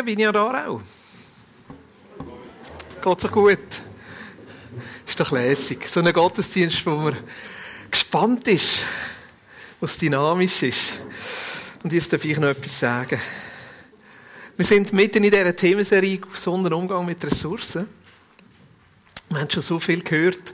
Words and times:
Morgen, 0.00 0.16
bin 0.16 0.20
ich 0.20 0.28
an 0.28 0.36
Aarau. 0.36 0.80
Geht 3.02 3.20
so 3.20 3.28
gut? 3.28 3.58
Ist 5.06 5.20
doch 5.20 5.30
lässig. 5.30 5.86
So 5.86 6.00
ein 6.00 6.10
Gottesdienst, 6.10 6.86
wo 6.86 6.92
man 6.92 7.16
gespannt 7.90 8.48
ist, 8.48 8.86
was 9.78 9.98
dynamisch 9.98 10.62
ist. 10.62 11.04
Und 11.84 11.92
jetzt 11.92 12.10
darf 12.14 12.24
ich 12.24 12.38
noch 12.38 12.48
etwas 12.48 12.80
sagen. 12.80 13.20
Wir 14.56 14.64
sind 14.64 14.90
mitten 14.94 15.22
in 15.22 15.30
dieser 15.30 15.54
Themenserie 15.54 16.16
gesunder 16.16 16.74
Umgang 16.74 17.04
mit 17.04 17.22
Ressourcen. 17.22 17.86
Wir 19.28 19.40
haben 19.40 19.50
schon 19.50 19.62
so 19.62 19.78
viel 19.78 20.02
gehört. 20.02 20.52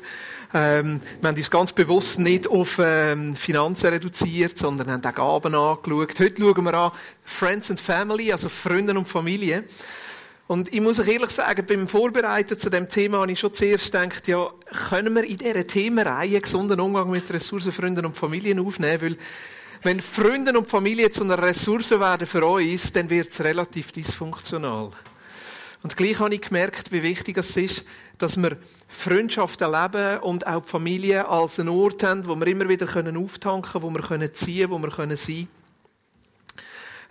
Ähm, 0.54 1.00
wir 1.20 1.28
haben 1.28 1.36
uns 1.36 1.50
ganz 1.50 1.72
bewusst 1.72 2.18
nicht 2.18 2.48
auf 2.48 2.78
ähm, 2.82 3.34
Finanzen 3.34 3.88
reduziert, 3.88 4.56
sondern 4.56 4.90
haben 4.90 5.04
auch 5.04 5.42
Gaben 5.42 5.54
angeschaut. 5.54 6.20
Heute 6.20 6.42
schauen 6.42 6.64
wir 6.64 6.74
an 6.74 6.92
Friends 7.24 7.70
and 7.70 7.80
Family, 7.80 8.32
also 8.32 8.48
Freunde 8.48 8.96
und 8.96 9.08
Familie. 9.08 9.64
Und 10.48 10.72
ich 10.72 10.80
muss 10.80 11.00
euch 11.00 11.08
ehrlich 11.08 11.30
sagen, 11.30 11.66
beim 11.66 11.88
Vorbereiten 11.88 12.56
zu 12.56 12.70
dem 12.70 12.88
Thema 12.88 13.18
habe 13.18 13.32
ich 13.32 13.40
schon 13.40 13.52
zuerst 13.52 13.90
gedacht, 13.90 14.28
ja, 14.28 14.48
können 14.88 15.12
wir 15.14 15.24
in 15.24 15.38
dieser 15.38 15.66
Themenreihe 15.66 16.40
gesunden 16.40 16.78
Umgang 16.78 17.10
mit 17.10 17.28
Ressourcen, 17.32 17.72
Freunden 17.72 18.06
und 18.06 18.16
Familien 18.16 18.60
aufnehmen? 18.60 19.02
Weil, 19.02 19.16
wenn 19.82 20.00
Freunde 20.00 20.56
und 20.56 20.68
Familie 20.68 21.10
zu 21.10 21.24
einer 21.24 21.42
Ressource 21.42 21.90
werden 21.90 22.26
für 22.26 22.44
uns, 22.46 22.92
dann 22.92 23.10
wird 23.10 23.30
es 23.30 23.40
relativ 23.40 23.90
dysfunktional. 23.90 24.90
Und 25.86 25.96
gleich 25.96 26.18
habe 26.18 26.34
ich 26.34 26.40
gemerkt, 26.40 26.90
wie 26.90 27.04
wichtig 27.04 27.36
es 27.36 27.56
ist, 27.56 27.84
dass 28.18 28.36
wir 28.36 28.56
Freundschaft 28.88 29.60
erleben 29.60 30.18
und 30.18 30.44
auch 30.44 30.64
die 30.64 30.68
Familie 30.68 31.28
als 31.28 31.60
einen 31.60 31.68
Ort 31.68 32.02
haben, 32.02 32.26
wo 32.26 32.34
wir 32.34 32.48
immer 32.48 32.68
wieder 32.68 32.88
auftanken 32.88 33.70
können, 33.70 33.84
wo 33.84 33.90
wir 33.90 34.02
können 34.02 34.34
ziehen, 34.34 34.68
wo 34.68 34.80
wir 34.80 34.90
können 34.90 35.16
sein. 35.16 35.46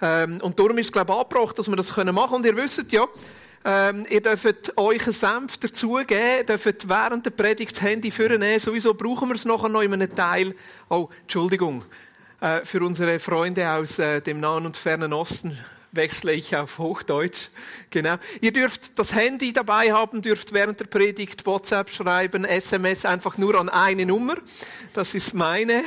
Ähm, 0.02 0.42
und 0.42 0.60
darum 0.60 0.78
ist 0.78 0.88
es, 0.88 0.92
glaube 0.92 1.14
ich, 1.14 1.20
angebracht, 1.20 1.58
dass 1.58 1.70
wir 1.70 1.78
das 1.78 1.88
machen 1.96 2.14
können. 2.14 2.34
Und 2.34 2.46
ihr 2.46 2.58
wisst 2.58 2.92
ja, 2.92 3.06
ähm, 3.64 4.06
ihr 4.10 4.22
dürft 4.22 4.78
euch 4.78 5.04
einen 5.04 5.14
Senf 5.14 5.56
dazugeben, 5.56 6.46
dürft 6.46 6.90
während 6.90 7.26
der 7.26 7.32
Predigt 7.32 7.78
das 7.78 7.82
Handy 7.82 8.12
vornehmen. 8.12 8.60
Sowieso 8.60 8.94
brauchen 8.94 9.30
wir 9.30 9.36
es 9.36 9.46
nachher 9.46 9.70
noch 9.70 9.84
in 9.84 9.94
einem 9.94 10.14
Teil. 10.14 10.54
Oh, 10.90 11.08
Entschuldigung. 11.22 11.86
Äh, 12.42 12.66
für 12.66 12.84
unsere 12.84 13.20
Freunde 13.20 13.70
aus 13.70 14.00
äh, 14.00 14.20
dem 14.20 14.42
Nahen 14.42 14.66
und 14.66 14.76
Fernen 14.76 15.14
Osten 15.14 15.58
wechsle 15.96 16.34
ich 16.34 16.56
auf 16.56 16.78
Hochdeutsch. 16.78 17.50
Genau. 17.90 18.16
Ihr 18.42 18.52
dürft 18.52 18.98
das 19.00 19.14
Handy 19.14 19.54
dabei 19.54 19.94
haben, 19.94 20.22
dürft 20.22 20.54
während 20.54 20.80
der 20.80 20.86
Predigt 20.86 21.46
WhatsApp 21.46 21.90
schreiben, 21.90 22.46
SMS 22.46 23.06
einfach 23.06 23.38
nur 23.38 23.60
an 23.60 23.70
eine 23.70 24.06
Nummer. 24.06 24.36
Das 24.94 25.16
ist 25.16 25.34
meine. 25.34 25.84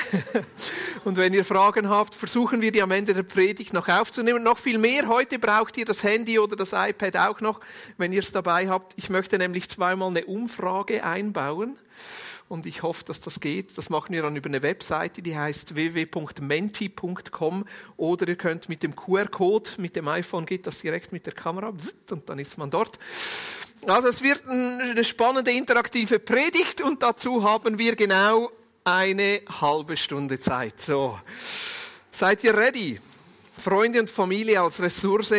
Und 1.05 1.17
wenn 1.17 1.33
ihr 1.35 1.45
Fragen 1.45 1.89
habt, 1.89 2.15
versuchen 2.15 2.61
wir 2.61 2.73
die 2.73 2.83
am 2.83 2.91
Ende 2.91 3.15
der 3.15 3.23
Predigt 3.23 3.73
noch 3.73 3.89
aufzunehmen. 3.89 4.43
Noch 4.43 4.59
viel 4.59 4.79
mehr. 4.79 5.09
Heute 5.09 5.39
braucht 5.39 5.77
ihr 5.77 5.85
das 5.85 6.03
Handy 6.03 6.39
oder 6.39 6.57
das 6.57 6.73
iPad 6.73 7.17
auch 7.17 7.41
noch, 7.41 7.61
wenn 7.97 8.13
ihr 8.13 8.23
es 8.23 8.33
dabei 8.33 8.69
habt. 8.69 8.95
Ich 8.97 9.11
möchte 9.11 9.39
nämlich 9.39 9.69
zweimal 9.69 10.09
eine 10.09 10.25
Umfrage 10.25 11.05
einbauen 11.05 11.79
und 12.49 12.67
ich 12.67 12.83
hoffe, 12.83 13.05
dass 13.05 13.21
das 13.21 13.41
geht. 13.41 13.77
Das 13.77 13.91
machen 13.91 14.13
wir 14.13 14.23
dann 14.23 14.37
über 14.37 14.49
eine 14.49 14.63
Webseite, 14.63 15.23
die 15.23 15.37
heißt 15.37 15.75
www.menti.com 15.75 17.65
oder 17.97 18.29
ihr 18.29 18.37
könnt 18.37 18.69
mit 18.69 18.83
dem 18.83 18.97
QR-Code, 18.97 19.71
mit 19.79 19.97
dem 19.97 20.09
iPhone 20.09 20.47
geht 20.47 20.67
das 20.67 20.81
direkt 20.81 21.13
mit 21.13 21.27
der 21.27 21.35
Kamera 21.35 21.69
und 22.11 22.29
dann 22.29 22.39
ist 22.39 22.59
man 22.59 22.71
dort. 22.71 22.99
Also 23.87 24.09
es 24.09 24.23
wird 24.23 24.43
eine 24.49 25.05
spannende 25.05 25.53
interaktive 25.53 26.19
Predigt 26.19 26.81
und 26.83 27.03
dazu 27.03 27.45
haben 27.45 27.79
wir 27.79 27.95
genau 27.97 28.51
eine 28.85 29.43
halbe 29.61 29.97
Stunde 29.97 30.41
Zeit. 30.41 30.81
So, 30.81 31.19
seid 32.11 32.43
ihr 32.45 32.57
ready? 32.57 32.99
Freunde 33.59 34.01
und 34.01 34.11
Familie 34.11 34.61
als 34.63 34.81
Ressource. 34.81 35.33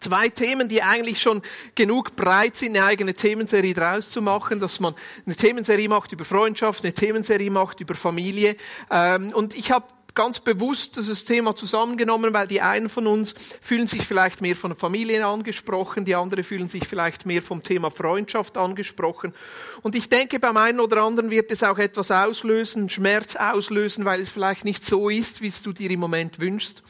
Zwei 0.00 0.30
Themen, 0.30 0.68
die 0.68 0.82
eigentlich 0.82 1.20
schon 1.20 1.42
genug 1.74 2.16
breit 2.16 2.56
sind, 2.56 2.76
eine 2.76 2.86
eigene 2.86 3.12
Themenserie 3.12 3.74
draus 3.74 4.10
zu 4.10 4.22
machen, 4.22 4.58
dass 4.58 4.80
man 4.80 4.94
eine 5.26 5.36
Themenserie 5.36 5.90
macht 5.90 6.12
über 6.12 6.24
Freundschaft, 6.24 6.82
eine 6.84 6.94
Themenserie 6.94 7.50
macht 7.50 7.80
über 7.80 7.94
Familie. 7.94 8.56
Ähm, 8.90 9.32
und 9.34 9.54
ich 9.54 9.70
habe 9.70 9.84
ganz 10.14 10.40
bewusst 10.40 10.96
dieses 10.96 11.24
Thema 11.24 11.54
zusammengenommen, 11.54 12.34
weil 12.34 12.46
die 12.46 12.60
einen 12.60 12.88
von 12.88 13.06
uns 13.06 13.34
fühlen 13.60 13.86
sich 13.86 14.06
vielleicht 14.06 14.40
mehr 14.40 14.56
von 14.56 14.70
der 14.70 14.78
Familie 14.78 15.26
angesprochen, 15.26 16.04
die 16.04 16.14
anderen 16.14 16.44
fühlen 16.44 16.68
sich 16.68 16.86
vielleicht 16.86 17.26
mehr 17.26 17.42
vom 17.42 17.62
Thema 17.62 17.90
Freundschaft 17.90 18.56
angesprochen. 18.56 19.32
Und 19.82 19.94
ich 19.94 20.08
denke, 20.08 20.38
beim 20.38 20.56
einen 20.56 20.80
oder 20.80 21.02
anderen 21.02 21.30
wird 21.30 21.50
es 21.50 21.62
auch 21.62 21.78
etwas 21.78 22.10
auslösen, 22.10 22.90
Schmerz 22.90 23.36
auslösen, 23.36 24.04
weil 24.04 24.20
es 24.20 24.30
vielleicht 24.30 24.64
nicht 24.64 24.84
so 24.84 25.08
ist, 25.08 25.40
wie 25.40 25.48
es 25.48 25.62
du 25.62 25.72
dir 25.72 25.90
im 25.90 26.00
Moment 26.00 26.40
wünschst. 26.40 26.82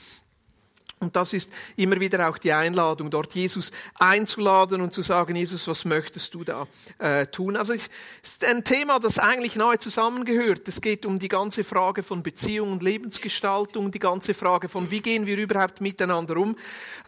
Und 1.03 1.16
das 1.16 1.33
ist 1.33 1.50
immer 1.77 1.99
wieder 1.99 2.28
auch 2.28 2.37
die 2.37 2.53
Einladung, 2.53 3.11
dort 3.11 3.34
Jesus 3.34 3.71
einzuladen 3.99 4.83
und 4.83 4.93
zu 4.93 5.00
sagen, 5.00 5.34
Jesus, 5.34 5.66
was 5.66 5.87
möchtest 5.87 6.34
du 6.34 6.44
da 6.44 6.66
äh, 6.99 7.27
tun? 7.27 7.56
Also 7.56 7.72
es 7.72 7.88
ist 8.22 8.44
ein 8.44 8.65
Thema, 8.65 8.99
das 8.99 9.19
eigentlich 9.19 9.56
nahe 9.56 9.78
zusammengehört. 9.78 10.69
Es 10.69 10.83
geht 10.83 11.06
um 11.06 11.19
die 11.19 11.28
ganze 11.28 11.65
Frage 11.65 12.03
von 12.03 12.22
Beziehung 12.22 12.72
und 12.72 12.83
Lebensgestaltung, 12.83 13.91
die 13.91 13.99
ganze 13.99 14.34
Frage 14.34 14.69
von, 14.69 14.91
wie 14.91 15.00
gehen 15.00 15.25
wir 15.25 15.38
überhaupt 15.38 15.81
miteinander 15.81 16.37
um? 16.37 16.55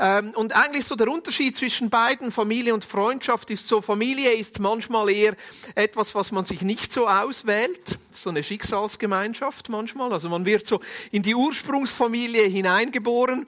Ähm, 0.00 0.30
und 0.36 0.56
eigentlich 0.56 0.86
so 0.86 0.94
der 0.97 1.09
Unterschied 1.09 1.54
zwischen 1.54 1.91
beiden, 1.91 2.32
Familie 2.32 2.72
und 2.72 2.86
Freundschaft, 2.86 3.50
ist 3.50 3.69
so, 3.69 3.82
Familie 3.82 4.32
ist 4.32 4.59
manchmal 4.59 5.10
eher 5.10 5.36
etwas, 5.74 6.14
was 6.14 6.32
man 6.32 6.47
sich 6.47 6.62
nicht 6.62 6.94
so 6.94 7.09
auswählt, 7.09 7.98
so 8.10 8.30
eine 8.30 8.42
Schicksalsgemeinschaft 8.42 9.69
manchmal. 9.69 10.14
Also 10.14 10.30
man 10.30 10.47
wird 10.47 10.66
so 10.66 10.80
in 11.10 11.22
die 11.22 11.34
Ursprungsfamilie 11.34 12.44
hineingeboren 12.44 13.44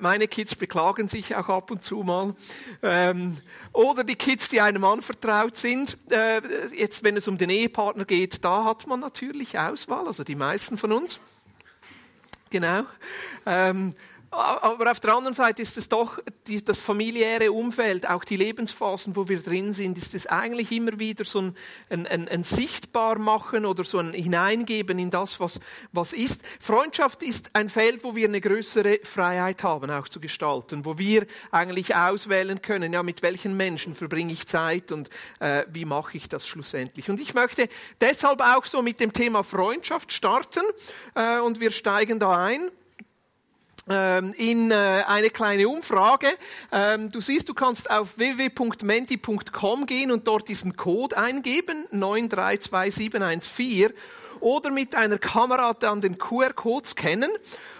meine 0.00 0.28
Kids 0.28 0.54
beklagen 0.54 1.08
sich 1.08 1.36
auch 1.36 1.48
ab 1.48 1.70
und 1.70 1.82
zu 1.82 1.98
mal. 1.98 2.34
Ähm, 2.82 3.36
oder 3.72 4.04
die 4.04 4.16
Kids, 4.16 4.48
die 4.48 4.60
einem 4.60 4.84
anvertraut 4.84 5.56
sind. 5.56 5.96
Äh, 6.10 6.40
jetzt, 6.74 7.04
wenn 7.04 7.16
es 7.16 7.28
um 7.28 7.38
den 7.38 7.50
Ehepartner 7.50 8.04
geht, 8.04 8.44
da 8.44 8.64
hat 8.64 8.86
man 8.86 9.00
natürlich 9.00 9.58
Auswahl, 9.58 10.06
also 10.06 10.24
die 10.24 10.34
meisten 10.34 10.78
von 10.78 10.92
uns. 10.92 11.20
Genau. 12.50 12.84
Aber 14.30 14.90
auf 14.90 15.00
der 15.00 15.14
anderen 15.14 15.34
Seite 15.34 15.62
ist 15.62 15.78
es 15.78 15.88
doch 15.88 16.18
die, 16.46 16.62
das 16.62 16.78
familiäre 16.78 17.50
Umfeld, 17.50 18.06
auch 18.06 18.24
die 18.24 18.36
Lebensphasen, 18.36 19.16
wo 19.16 19.26
wir 19.26 19.40
drin 19.40 19.72
sind, 19.72 19.96
ist 19.96 20.14
es 20.14 20.26
eigentlich 20.26 20.70
immer 20.70 20.98
wieder 20.98 21.24
so 21.24 21.40
ein, 21.40 21.56
ein, 21.88 22.06
ein, 22.06 22.28
ein 22.28 22.44
Sichtbarmachen 22.44 23.64
oder 23.64 23.84
so 23.84 23.98
ein 23.98 24.12
Hineingeben 24.12 24.98
in 24.98 25.10
das, 25.10 25.40
was, 25.40 25.60
was 25.92 26.12
ist. 26.12 26.42
Freundschaft 26.60 27.22
ist 27.22 27.50
ein 27.54 27.70
Feld, 27.70 28.04
wo 28.04 28.14
wir 28.14 28.28
eine 28.28 28.42
größere 28.42 29.00
Freiheit 29.02 29.62
haben, 29.64 29.90
auch 29.90 30.08
zu 30.08 30.20
gestalten, 30.20 30.84
wo 30.84 30.98
wir 30.98 31.26
eigentlich 31.50 31.96
auswählen 31.96 32.60
können, 32.60 32.92
ja, 32.92 33.02
mit 33.02 33.22
welchen 33.22 33.56
Menschen 33.56 33.94
verbringe 33.94 34.32
ich 34.32 34.46
Zeit 34.46 34.92
und 34.92 35.08
äh, 35.40 35.64
wie 35.72 35.86
mache 35.86 36.18
ich 36.18 36.28
das 36.28 36.46
schlussendlich. 36.46 37.08
Und 37.08 37.18
ich 37.18 37.32
möchte 37.32 37.66
deshalb 38.02 38.42
auch 38.42 38.66
so 38.66 38.82
mit 38.82 39.00
dem 39.00 39.14
Thema 39.14 39.42
Freundschaft 39.42 40.12
starten 40.12 40.62
äh, 41.14 41.38
und 41.40 41.60
wir 41.60 41.70
steigen 41.70 42.18
da 42.18 42.44
ein. 42.44 42.70
Ähm, 43.90 44.34
in 44.36 44.70
äh, 44.70 45.04
eine 45.06 45.30
kleine 45.30 45.68
Umfrage. 45.68 46.26
Ähm, 46.72 47.10
du 47.10 47.20
siehst, 47.20 47.48
du 47.48 47.54
kannst 47.54 47.90
auf 47.90 48.18
www.menti.com 48.18 49.86
gehen 49.86 50.10
und 50.10 50.26
dort 50.26 50.48
diesen 50.48 50.76
Code 50.76 51.16
eingeben, 51.16 51.86
932714, 51.92 53.92
oder 54.40 54.70
mit 54.70 54.94
einer 54.94 55.18
Kamera 55.18 55.74
dann 55.74 56.00
den 56.00 56.18
QR-Code 56.18 56.86
scannen. 56.86 57.30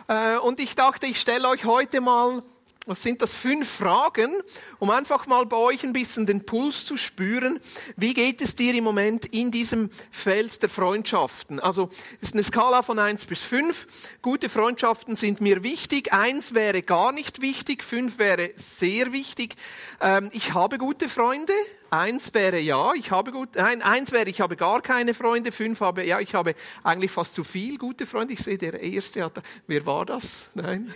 Äh, 0.09 0.39
und 0.39 0.61
ich 0.61 0.75
dachte, 0.75 1.07
ich 1.07 1.21
stelle 1.21 1.49
euch 1.49 1.67
heute 1.67 2.01
mal 2.01 2.43
was 2.89 3.03
sind 3.03 3.21
das? 3.21 3.35
Fünf 3.35 3.69
Fragen, 3.69 4.33
um 4.79 4.91
einfach 4.91 5.27
mal 5.27 5.45
bei 5.45 5.57
euch 5.57 5.85
ein 5.85 5.93
bisschen 5.93 6.25
den 6.25 6.47
Puls 6.47 6.87
zu 6.87 6.97
spüren. 6.97 7.61
Wie 7.97 8.15
geht 8.15 8.41
es 8.41 8.57
dir 8.57 8.75
im 8.75 8.85
Moment 8.85 9.27
in 9.27 9.51
diesem 9.51 9.91
Feld 10.11 10.63
der 10.63 10.71
Freundschaften? 10.71 11.61
Also, 11.61 11.91
es 12.21 12.29
ist 12.29 12.35
eine 12.35 12.43
Skala 12.43 12.83
von 12.83 12.99
eins 12.99 13.27
bis 13.27 13.41
fünf. 13.41 13.87
Gute 14.23 14.49
Freundschaften 14.49 15.17
sind 15.17 15.41
mir 15.41 15.63
wichtig. 15.63 16.13
Eins 16.13 16.55
wäre 16.55 16.83
gar 16.83 17.13
nicht 17.13 17.43
wichtig. 17.43 17.85
Fünf 17.85 18.19
wäre 18.19 18.51
sehr 18.57 19.13
wichtig. 19.13 19.57
Ähm, 20.01 20.31
ich 20.33 20.55
habe 20.55 20.79
gute 20.79 21.09
Freunde. 21.11 21.53
Eins 21.91 22.35
wäre 22.35 22.59
ja, 22.59 22.93
ich 22.93 23.11
habe 23.11 23.33
gut, 23.33 23.55
nein, 23.55 23.81
eins 23.81 24.13
wäre, 24.13 24.29
ich 24.29 24.43
habe 24.43 24.57
gar 24.57 24.83
keine 24.83 25.15
Freunde. 25.15 25.53
Fünf 25.53 25.81
habe, 25.81 26.05
ja, 26.05 26.21
ich 26.21 26.35
habe 26.35 26.55
eigentlich 26.83 27.11
fast 27.11 27.33
zu 27.33 27.45
viel 27.45 27.79
gute 27.79 28.07
Freunde. 28.07 28.35
Ich 28.35 28.41
sehe, 28.41 28.59
der 28.59 28.79
erste 28.81 29.25
hat, 29.25 29.43
wer 29.67 29.87
war 29.87 30.05
das? 30.05 30.51
Nein. 30.53 30.93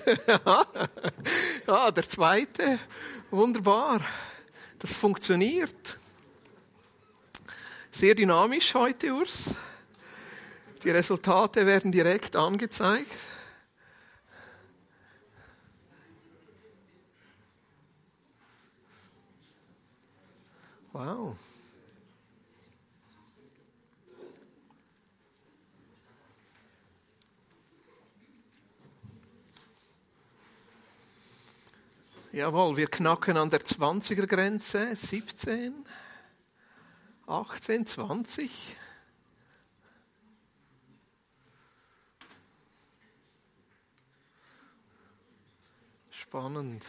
ja, 1.66 1.90
der 1.90 2.08
zweite. 2.08 2.78
Wunderbar. 3.30 4.00
Das 4.78 4.92
funktioniert. 4.92 5.98
Sehr 7.90 8.14
dynamisch 8.14 8.74
heute, 8.74 9.14
Urs. 9.14 9.44
Die 10.84 10.90
Resultate 10.90 11.64
werden 11.64 11.92
direkt 11.92 12.36
angezeigt. 12.36 13.12
Wow. 20.92 21.36
Jawohl, 32.30 32.76
wir 32.76 32.88
knacken 32.88 33.38
an 33.38 33.48
der 33.48 33.60
20er 33.60 34.26
Grenze. 34.26 34.94
17, 34.94 35.86
18, 37.26 37.86
20. 37.86 38.76
Spannend. 46.10 46.84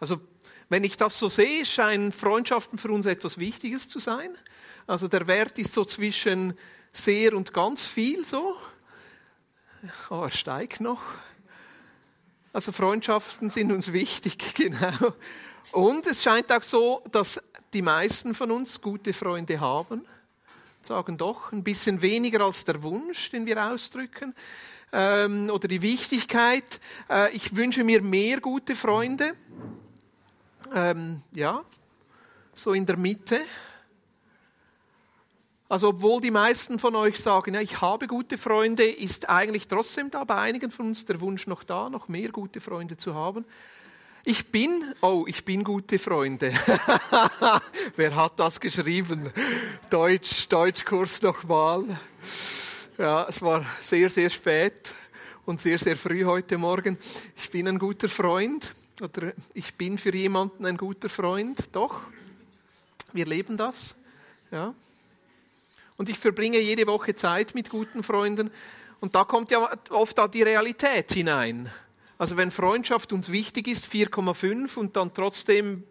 Also 0.00 0.20
wenn 0.68 0.84
ich 0.84 0.96
das 0.96 1.18
so 1.18 1.28
sehe, 1.28 1.64
scheinen 1.64 2.12
Freundschaften 2.12 2.78
für 2.78 2.90
uns 2.90 3.06
etwas 3.06 3.38
Wichtiges 3.38 3.88
zu 3.88 3.98
sein. 3.98 4.30
Also 4.86 5.08
der 5.08 5.26
Wert 5.26 5.58
ist 5.58 5.72
so 5.72 5.84
zwischen 5.84 6.54
sehr 6.92 7.34
und 7.34 7.52
ganz 7.52 7.82
viel 7.82 8.24
so. 8.24 8.56
Oh, 10.10 10.22
er 10.22 10.30
steigt 10.30 10.80
noch. 10.80 11.02
Also 12.52 12.72
Freundschaften 12.72 13.50
sind 13.50 13.70
uns 13.70 13.92
wichtig, 13.92 14.54
genau. 14.54 15.14
Und 15.72 16.06
es 16.06 16.22
scheint 16.22 16.50
auch 16.50 16.62
so, 16.62 17.02
dass 17.12 17.40
die 17.74 17.82
meisten 17.82 18.34
von 18.34 18.50
uns 18.50 18.80
gute 18.80 19.12
Freunde 19.12 19.60
haben. 19.60 20.06
Sagen 20.80 21.18
doch 21.18 21.52
ein 21.52 21.62
bisschen 21.62 22.00
weniger 22.00 22.40
als 22.44 22.64
der 22.64 22.82
Wunsch, 22.82 23.30
den 23.30 23.44
wir 23.44 23.62
ausdrücken. 23.62 24.34
Ähm, 24.92 25.50
oder 25.50 25.68
die 25.68 25.82
Wichtigkeit. 25.82 26.80
Äh, 27.10 27.32
ich 27.32 27.54
wünsche 27.54 27.84
mir 27.84 28.00
mehr 28.00 28.40
gute 28.40 28.74
Freunde 28.74 29.34
ähm, 30.74 31.22
ja, 31.32 31.62
so 32.54 32.72
in 32.72 32.86
der 32.86 32.96
Mitte. 32.96 33.40
Also 35.68 35.88
obwohl 35.88 36.20
die 36.20 36.30
meisten 36.30 36.78
von 36.78 36.94
euch 36.94 37.18
sagen, 37.18 37.54
ja, 37.54 37.60
ich 37.60 37.80
habe 37.80 38.06
gute 38.06 38.38
Freunde, 38.38 38.88
ist 38.88 39.28
eigentlich 39.28 39.66
trotzdem 39.66 40.10
da 40.10 40.22
bei 40.22 40.36
einigen 40.36 40.70
von 40.70 40.86
uns 40.86 41.04
der 41.04 41.20
Wunsch 41.20 41.48
noch 41.48 41.64
da, 41.64 41.90
noch 41.90 42.06
mehr 42.06 42.28
gute 42.28 42.60
Freunde 42.60 42.96
zu 42.96 43.14
haben. 43.14 43.44
Ich 44.24 44.46
bin, 44.46 44.94
oh, 45.02 45.24
ich 45.26 45.44
bin 45.44 45.64
gute 45.64 45.98
Freunde. 45.98 46.52
Wer 47.96 48.14
hat 48.14 48.38
das 48.38 48.60
geschrieben? 48.60 49.30
Deutsch, 49.90 50.48
Deutschkurs 50.48 51.22
nochmal. 51.22 51.84
Ja, 52.96 53.26
es 53.28 53.42
war 53.42 53.64
sehr, 53.80 54.08
sehr 54.08 54.30
spät 54.30 54.94
und 55.46 55.60
sehr, 55.60 55.78
sehr 55.78 55.96
früh 55.96 56.24
heute 56.24 56.58
Morgen. 56.58 56.96
Ich 57.36 57.50
bin 57.50 57.66
ein 57.68 57.78
guter 57.78 58.08
Freund. 58.08 58.74
Oder 59.00 59.34
ich 59.52 59.74
bin 59.74 59.98
für 59.98 60.14
jemanden 60.14 60.64
ein 60.64 60.76
guter 60.76 61.08
Freund. 61.08 61.68
Doch, 61.72 62.00
wir 63.12 63.26
leben 63.26 63.56
das. 63.56 63.94
Ja. 64.50 64.74
Und 65.96 66.08
ich 66.08 66.18
verbringe 66.18 66.58
jede 66.58 66.86
Woche 66.86 67.14
Zeit 67.14 67.54
mit 67.54 67.68
guten 67.68 68.02
Freunden. 68.02 68.50
Und 69.00 69.14
da 69.14 69.24
kommt 69.24 69.50
ja 69.50 69.68
oft 69.90 70.18
auch 70.18 70.28
die 70.28 70.42
Realität 70.42 71.12
hinein. 71.12 71.70
Also 72.18 72.38
wenn 72.38 72.50
Freundschaft 72.50 73.12
uns 73.12 73.30
wichtig 73.30 73.68
ist, 73.68 73.86
4,5 73.86 74.76
und 74.78 74.96
dann 74.96 75.12
trotzdem, 75.12 75.84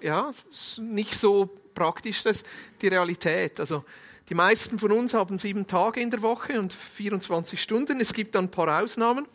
ja, 0.00 0.30
nicht 0.78 1.14
so 1.14 1.46
praktisch 1.74 2.22
das, 2.22 2.44
die 2.82 2.88
Realität. 2.88 3.58
Also 3.60 3.84
die 4.28 4.34
meisten 4.34 4.78
von 4.78 4.92
uns 4.92 5.14
haben 5.14 5.38
sieben 5.38 5.66
Tage 5.66 6.00
in 6.00 6.10
der 6.10 6.20
Woche 6.20 6.60
und 6.60 6.74
24 6.74 7.60
Stunden. 7.60 8.00
Es 8.00 8.12
gibt 8.12 8.34
dann 8.34 8.44
ein 8.44 8.50
paar 8.50 8.82
Ausnahmen, 8.82 9.26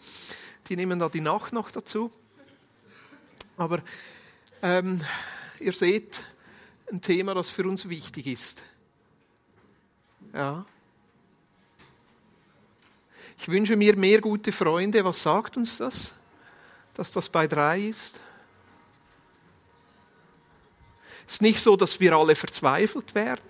die 0.70 0.76
nehmen 0.76 1.00
da 1.00 1.10
die 1.10 1.22
Nacht 1.22 1.54
noch 1.54 1.72
dazu. 1.72 2.12
Aber 3.58 3.82
ähm, 4.62 5.02
ihr 5.60 5.74
seht 5.74 6.22
ein 6.92 7.02
Thema, 7.02 7.34
das 7.34 7.50
für 7.50 7.64
uns 7.64 7.88
wichtig 7.88 8.28
ist. 8.28 8.64
Ja. 10.34 10.66
Ich 13.38 13.48
wünsche 13.48 13.76
mir 13.76 13.96
mehr 13.96 14.22
gute 14.22 14.52
Freunde. 14.52 15.04
Was 15.06 15.24
sagt 15.24 15.58
uns 15.58 15.78
das? 15.78 16.14
Dass 16.94 17.12
das 17.12 17.30
bei 17.30 17.48
drei 17.48 17.80
ist? 17.82 18.20
Es 21.28 21.34
ist 21.34 21.42
nicht 21.42 21.62
so, 21.62 21.76
dass 21.76 22.00
wir 22.00 22.14
alle 22.14 22.36
verzweifelt 22.36 23.16
werden. 23.16 23.42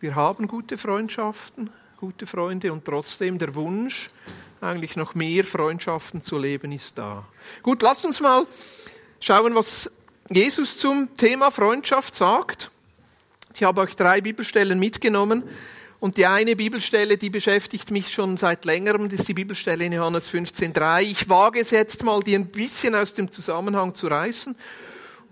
Wir 0.00 0.14
haben 0.14 0.46
gute 0.46 0.78
Freundschaften, 0.78 1.70
gute 1.96 2.26
Freunde 2.26 2.72
und 2.72 2.84
trotzdem 2.84 3.38
der 3.38 3.54
Wunsch, 3.54 4.10
eigentlich 4.60 4.96
noch 4.96 5.14
mehr 5.14 5.44
Freundschaften 5.44 6.22
zu 6.22 6.38
leben, 6.38 6.72
ist 6.72 6.98
da. 6.98 7.24
Gut, 7.62 7.82
lasst 7.82 8.04
uns 8.04 8.20
mal 8.20 8.46
schauen, 9.20 9.54
was 9.54 9.90
Jesus 10.30 10.76
zum 10.76 11.16
Thema 11.16 11.50
Freundschaft 11.50 12.14
sagt. 12.14 12.70
Ich 13.54 13.62
habe 13.62 13.80
euch 13.80 13.96
drei 13.96 14.20
Bibelstellen 14.20 14.78
mitgenommen. 14.78 15.42
Und 16.00 16.16
die 16.16 16.26
eine 16.26 16.54
Bibelstelle, 16.54 17.18
die 17.18 17.28
beschäftigt 17.28 17.90
mich 17.90 18.12
schon 18.12 18.36
seit 18.36 18.64
längerem, 18.64 19.08
das 19.08 19.20
ist 19.20 19.28
die 19.28 19.34
Bibelstelle 19.34 19.84
in 19.84 19.92
Johannes 19.92 20.30
15.3. 20.30 21.02
Ich 21.02 21.28
wage 21.28 21.58
es 21.58 21.72
jetzt 21.72 22.04
mal, 22.04 22.22
die 22.22 22.36
ein 22.36 22.46
bisschen 22.46 22.94
aus 22.94 23.14
dem 23.14 23.32
Zusammenhang 23.32 23.94
zu 23.94 24.06
reißen 24.06 24.54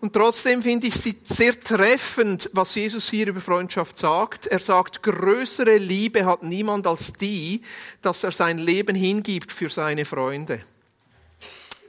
und 0.01 0.13
trotzdem 0.13 0.63
finde 0.63 0.89
ich 0.89 0.95
sie 0.95 1.17
sehr 1.23 1.59
treffend, 1.59 2.51
was 2.53 2.75
Jesus 2.75 3.09
hier 3.09 3.29
über 3.29 3.41
Freundschaft 3.41 3.97
sagt. 3.97 4.47
Er 4.47 4.59
sagt, 4.59 5.03
größere 5.03 5.79
Liebe 5.79 6.27
hat 6.27 6.43
niemand 6.43 6.87
als 6.87 7.15
die, 7.15 7.63
dass 8.03 8.23
er 8.23 8.33
sein 8.33 8.59
Leben 8.59 8.95
hingibt 8.95 9.53
für 9.53 9.71
seine 9.71 10.05
Freunde. 10.05 10.61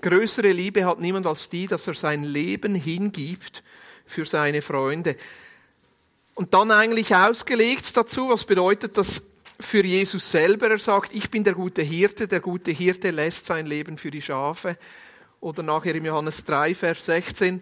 Größere 0.02 0.52
Liebe 0.52 0.86
hat 0.86 1.00
niemand 1.00 1.28
als 1.28 1.50
die, 1.50 1.68
dass 1.68 1.88
er 1.88 1.96
sein 1.96 2.24
Leben 2.24 2.76
hingibt 2.76 3.62
für 4.06 4.26
seine 4.26 4.62
Freunde. 4.62 5.18
Und 6.34 6.54
dann 6.54 6.72
eigentlich 6.72 7.14
ausgelegt 7.14 7.98
dazu, 7.98 8.30
was 8.30 8.46
bedeutet 8.46 8.96
das 8.98 9.22
für 9.60 9.84
Jesus 9.84 10.32
selber? 10.32 10.70
Er 10.70 10.78
sagt, 10.78 11.14
ich 11.14 11.30
bin 11.30 11.44
der 11.44 11.54
gute 11.54 11.82
Hirte, 11.82 12.28
der 12.28 12.40
gute 12.40 12.72
Hirte 12.72 13.12
lässt 13.12 13.48
sein 13.48 13.66
Leben 13.66 13.98
für 13.98 14.12
die 14.12 14.22
Schafe. 14.22 14.78
Oder 15.42 15.62
nachher 15.64 15.96
im 15.96 16.06
Johannes 16.06 16.44
3, 16.46 16.74
Vers 16.74 17.06
16, 17.06 17.62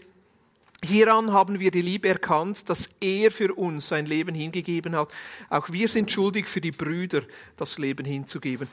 Hieran 0.86 1.34
haben 1.34 1.60
wir 1.60 1.72
die 1.72 1.82
Liebe 1.82 2.08
erkannt, 2.08 2.70
dass 2.70 2.90
er 3.00 3.32
für 3.32 3.54
uns 3.54 3.88
sein 3.88 4.06
Leben 4.06 4.36
hingegeben 4.36 4.96
hat. 4.96 5.14
Auch 5.50 5.70
wir 5.72 5.90
sind 5.90 6.12
schuldig, 6.12 6.48
für 6.48 6.62
die 6.62 6.72
Brüder 6.72 7.24
das 7.58 7.78
Leben 7.78 8.06
hinzugeben. 8.06 8.68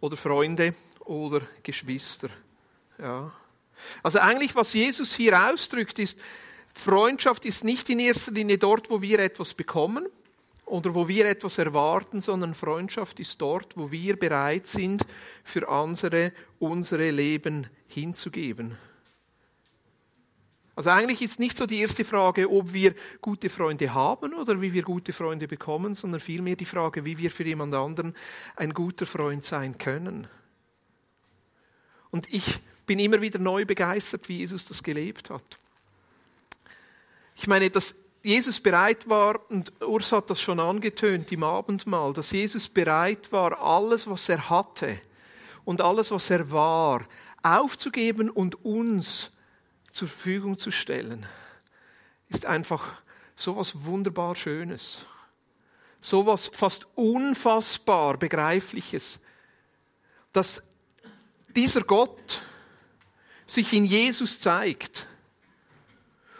Oder 0.00 0.16
Freunde 0.16 0.74
oder 1.04 1.42
Geschwister. 1.62 2.28
Ja. 2.98 3.32
Also 4.02 4.18
eigentlich, 4.18 4.54
was 4.54 4.72
Jesus 4.72 5.14
hier 5.14 5.50
ausdrückt, 5.50 5.98
ist, 5.98 6.18
Freundschaft 6.72 7.44
ist 7.44 7.64
nicht 7.64 7.88
in 7.88 8.00
erster 8.00 8.32
Linie 8.32 8.58
dort, 8.58 8.90
wo 8.90 9.00
wir 9.00 9.18
etwas 9.18 9.54
bekommen 9.54 10.06
oder 10.66 10.94
wo 10.94 11.08
wir 11.08 11.26
etwas 11.26 11.58
erwarten, 11.58 12.20
sondern 12.20 12.54
Freundschaft 12.54 13.18
ist 13.20 13.40
dort, 13.40 13.76
wo 13.76 13.90
wir 13.90 14.18
bereit 14.18 14.66
sind, 14.66 15.06
für 15.42 15.68
andere 15.68 16.32
unsere 16.58 17.10
Leben 17.10 17.66
hinzugeben. 17.88 18.76
Also 20.76 20.90
eigentlich 20.90 21.22
ist 21.22 21.40
nicht 21.40 21.56
so 21.56 21.64
die 21.64 21.80
erste 21.80 22.04
Frage, 22.04 22.50
ob 22.50 22.74
wir 22.74 22.94
gute 23.22 23.48
Freunde 23.48 23.94
haben 23.94 24.34
oder 24.34 24.60
wie 24.60 24.74
wir 24.74 24.82
gute 24.82 25.14
Freunde 25.14 25.48
bekommen, 25.48 25.94
sondern 25.94 26.20
vielmehr 26.20 26.54
die 26.54 26.66
Frage, 26.66 27.06
wie 27.06 27.16
wir 27.16 27.30
für 27.30 27.44
jemand 27.44 27.74
anderen 27.74 28.14
ein 28.56 28.74
guter 28.74 29.06
Freund 29.06 29.42
sein 29.42 29.78
können. 29.78 30.28
Und 32.10 32.32
ich 32.32 32.60
bin 32.84 32.98
immer 32.98 33.22
wieder 33.22 33.38
neu 33.38 33.64
begeistert, 33.64 34.28
wie 34.28 34.38
Jesus 34.38 34.66
das 34.66 34.82
gelebt 34.82 35.30
hat. 35.30 35.58
Ich 37.34 37.46
meine, 37.46 37.70
dass 37.70 37.94
Jesus 38.22 38.60
bereit 38.60 39.08
war, 39.08 39.50
und 39.50 39.72
Urs 39.82 40.12
hat 40.12 40.28
das 40.28 40.42
schon 40.42 40.60
angetönt 40.60 41.32
im 41.32 41.42
Abendmahl, 41.42 42.12
dass 42.12 42.32
Jesus 42.32 42.68
bereit 42.68 43.32
war, 43.32 43.62
alles, 43.62 44.06
was 44.10 44.28
er 44.28 44.50
hatte 44.50 44.98
und 45.64 45.80
alles, 45.80 46.10
was 46.10 46.28
er 46.28 46.50
war, 46.50 47.06
aufzugeben 47.42 48.28
und 48.28 48.62
uns 48.64 49.30
zur 49.96 50.08
Verfügung 50.08 50.58
zu 50.58 50.70
stellen, 50.70 51.26
ist 52.28 52.44
einfach 52.44 53.00
so 53.34 53.56
was 53.56 53.84
wunderbar 53.84 54.34
Schönes. 54.34 54.98
So 56.00 56.26
was 56.26 56.48
fast 56.48 56.86
unfassbar 56.94 58.18
Begreifliches. 58.18 59.18
Dass 60.32 60.62
dieser 61.48 61.80
Gott 61.80 62.42
sich 63.46 63.72
in 63.72 63.86
Jesus 63.86 64.40
zeigt. 64.40 65.06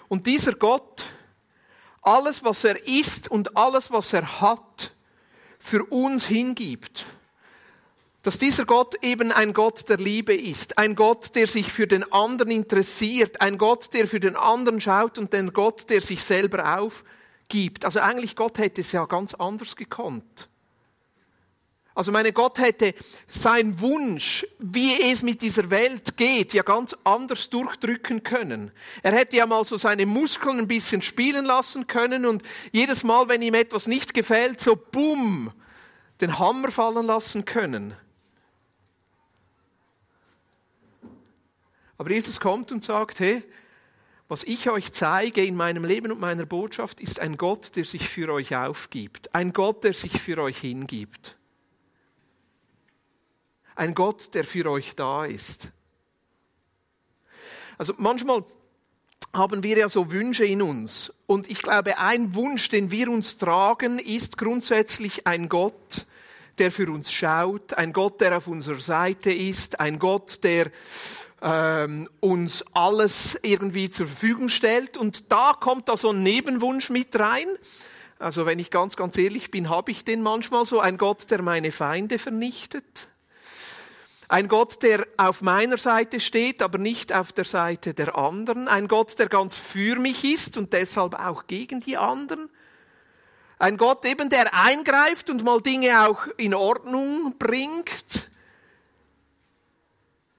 Und 0.09 0.27
dieser 0.27 0.53
Gott 0.53 1.07
alles, 2.03 2.45
was 2.45 2.63
er 2.63 2.87
ist 2.87 3.29
und 3.29 3.57
alles, 3.57 3.91
was 3.91 4.13
er 4.13 4.41
hat, 4.41 4.93
für 5.59 5.85
uns 5.85 6.27
hingibt 6.27 7.07
dass 8.27 8.39
dieser 8.39 8.65
Gott 8.65 8.97
eben 9.03 9.31
ein 9.31 9.53
Gott 9.53 9.89
der 9.89 9.99
Liebe 9.99 10.35
ist, 10.35 10.79
ein 10.79 10.97
Gott, 10.97 11.37
der 11.37 11.47
sich 11.47 11.71
für 11.71 11.87
den 11.87 12.11
anderen 12.13 12.51
interessiert, 12.51 13.41
ein 13.41 13.57
Gott, 13.57 13.95
der 13.95 14.09
für 14.09 14.19
den 14.19 14.35
anderen 14.35 14.81
schaut 14.81 15.17
und 15.17 15.33
ein 15.33 15.53
Gott, 15.53 15.89
der 15.91 16.01
sich 16.01 16.25
selber 16.25 16.81
aufgibt. 16.81 17.85
Also 17.85 18.01
eigentlich 18.01 18.35
Gott 18.35 18.59
hätte 18.59 18.81
es 18.81 18.91
ja 18.91 19.05
ganz 19.05 19.35
anders 19.35 19.77
gekonnt. 19.77 20.49
Also 21.95 22.11
meine 22.11 22.33
Gott 22.33 22.59
hätte 22.59 22.95
sein 23.29 23.79
Wunsch, 23.79 24.45
wie 24.59 25.01
es 25.03 25.23
mit 25.23 25.41
dieser 25.41 25.71
Welt 25.71 26.17
geht, 26.17 26.53
ja 26.53 26.65
ganz 26.65 26.97
anders 27.05 27.49
durchdrücken 27.49 28.25
können. 28.25 28.73
Er 29.05 29.13
hätte 29.13 29.37
ja 29.37 29.47
mal 29.47 29.65
so 29.65 29.79
seine 29.79 30.05
Muskeln 30.05 30.59
ein 30.59 30.67
bisschen 30.67 31.01
spielen 31.01 31.45
lassen 31.45 31.87
können 31.87 32.27
und 32.27 32.43
jedes 32.73 33.05
Mal, 33.05 33.29
wenn 33.29 33.41
ihm 33.41 33.55
etwas 33.55 33.87
nicht 33.87 34.15
gefällt, 34.15 34.61
so 34.61 34.75
bumm, 34.75 35.53
den 36.21 36.41
Hammer 36.41 36.73
fallen 36.73 37.07
lassen 37.07 37.45
können. 37.45 37.95
Aber 41.99 42.11
Jesus 42.11 42.41
kommt 42.41 42.73
und 42.73 42.85
sagt, 42.85 43.21
hey, 43.21 43.43
was 44.29 44.43
ich 44.45 44.69
euch 44.69 44.93
zeige 44.93 45.45
in 45.45 45.55
meinem 45.55 45.85
Leben 45.85 46.11
und 46.11 46.21
meiner 46.21 46.47
Botschaft, 46.47 47.01
ist 47.01 47.21
ein 47.21 47.37
Gott, 47.37 47.77
der 47.77 47.85
sich 47.85 48.09
für 48.09 48.33
euch 48.33 48.57
aufgibt. 48.57 49.35
Ein 49.35 49.53
Gott, 49.53 49.85
der 49.85 49.95
sich 49.95 50.21
für 50.21 50.43
euch 50.43 50.59
hingibt. 50.59 51.37
Ein 53.77 53.95
Gott, 53.95 54.35
der 54.35 54.45
für 54.45 54.69
euch 54.71 54.97
da 54.97 55.25
ist. 55.25 55.71
Also 57.79 57.95
manchmal 57.99 58.45
haben 59.33 59.63
wir 59.63 59.77
ja 59.77 59.89
so 59.89 60.11
Wünsche 60.11 60.45
in 60.45 60.63
uns. 60.63 61.13
Und 61.27 61.49
ich 61.49 61.63
glaube, 61.63 61.99
ein 61.99 62.35
Wunsch, 62.35 62.69
den 62.69 62.91
wir 62.91 63.11
uns 63.11 63.39
tragen, 63.39 63.99
ist 63.99 64.39
grundsätzlich 64.39 65.27
ein 65.27 65.49
Gott, 65.49 66.07
der 66.59 66.73
für 66.73 66.91
uns 66.91 67.13
schaut, 67.13 67.75
ein 67.75 67.93
Gott, 67.93 68.21
der 68.21 68.39
auf 68.39 68.47
unserer 68.47 68.81
Seite 68.81 69.31
ist, 69.31 69.79
ein 69.79 69.99
Gott, 69.99 70.43
der 70.43 70.71
ähm, 71.47 72.09
uns 72.19 72.65
alles 72.73 73.39
irgendwie 73.43 73.89
zur 73.89 74.09
Verfügung 74.09 74.49
stellt. 74.49 74.97
Und 74.97 75.31
da 75.31 75.53
kommt 75.59 75.89
da 75.89 75.97
so 75.97 76.11
ein 76.11 76.25
Nebenwunsch 76.25 76.91
mit 76.91 77.19
rein. 77.19 77.47
Also 78.19 78.47
wenn 78.47 78.59
ich 78.59 78.71
ganz, 78.71 78.97
ganz 78.97 79.17
ehrlich 79.17 79.53
bin, 79.53 79.71
habe 79.71 79.93
ich 79.93 80.05
den 80.05 80.23
manchmal 80.23 80.67
so, 80.67 80.81
ein 80.81 80.99
Gott, 80.99 81.31
der 81.31 81.43
meine 81.43 81.71
Feinde 81.71 82.19
vernichtet. 82.19 83.11
Ein 84.29 84.49
Gott, 84.49 84.83
der 84.83 85.07
auf 85.19 85.41
meiner 85.41 85.77
Seite 85.77 86.19
steht, 86.19 86.63
aber 86.63 86.79
nicht 86.79 87.13
auf 87.13 87.33
der 87.33 87.45
Seite 87.45 87.95
der 87.95 88.17
anderen. 88.19 88.67
Ein 88.67 88.89
Gott, 88.89 89.17
der 89.21 89.29
ganz 89.29 89.55
für 89.55 90.01
mich 90.01 90.25
ist 90.25 90.57
und 90.57 90.73
deshalb 90.73 91.15
auch 91.15 91.47
gegen 91.47 91.79
die 91.79 91.97
anderen. 91.97 92.51
Ein 93.61 93.77
Gott 93.77 94.05
eben, 94.05 94.31
der 94.31 94.53
eingreift 94.53 95.31
und 95.31 95.45
mal 95.45 95.61
Dinge 95.61 96.09
auch 96.09 96.27
in 96.39 96.55
Ordnung 96.55 97.37
bringt. 97.39 98.31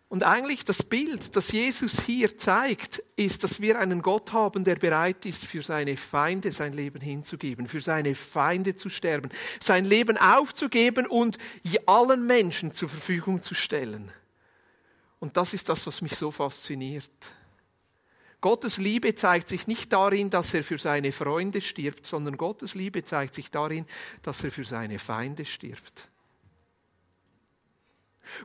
Und 0.10 0.24
eigentlich 0.24 0.64
das 0.64 0.84
Bild, 0.84 1.36
das 1.36 1.52
Jesus 1.52 2.00
hier 2.00 2.38
zeigt, 2.38 3.04
ist, 3.18 3.44
dass 3.44 3.60
wir 3.60 3.78
einen 3.78 4.02
Gott 4.02 4.32
haben, 4.32 4.64
der 4.64 4.76
bereit 4.76 5.26
ist, 5.26 5.46
für 5.46 5.62
seine 5.62 5.98
Feinde 5.98 6.54
sein 6.54 6.72
Leben 6.72 7.02
hinzugeben, 7.02 7.68
für 7.68 7.82
seine 7.82 8.16
Feinde 8.16 8.76
zu 8.78 8.90
sterben, 8.90 9.30
sein 9.60 9.84
Leben 9.84 10.18
aufzugeben 10.18 11.08
und 11.08 11.38
allen 11.86 12.26
Menschen 12.26 12.72
zur 12.72 12.88
Verfügung 12.88 13.42
zu 13.42 13.54
stellen. 13.54 14.10
Und 15.20 15.36
das 15.36 15.54
ist 15.54 15.68
das, 15.68 15.86
was 15.86 16.02
mich 16.02 16.16
so 16.16 16.32
fasziniert. 16.32 17.34
Gottes 18.40 18.78
Liebe 18.78 19.14
zeigt 19.16 19.50
sich 19.50 19.68
nicht 19.68 19.92
darin, 19.92 20.30
dass 20.30 20.54
er 20.54 20.64
für 20.64 20.78
seine 20.78 21.12
Freunde 21.12 21.60
stirbt, 21.60 22.06
sondern 22.06 22.38
Gottes 22.38 22.76
Liebe 22.76 23.04
zeigt 23.04 23.34
sich 23.34 23.52
darin, 23.52 23.86
dass 24.22 24.44
er 24.44 24.52
für 24.52 24.64
seine 24.64 25.00
Feinde 25.00 25.44
stirbt. 25.44 26.08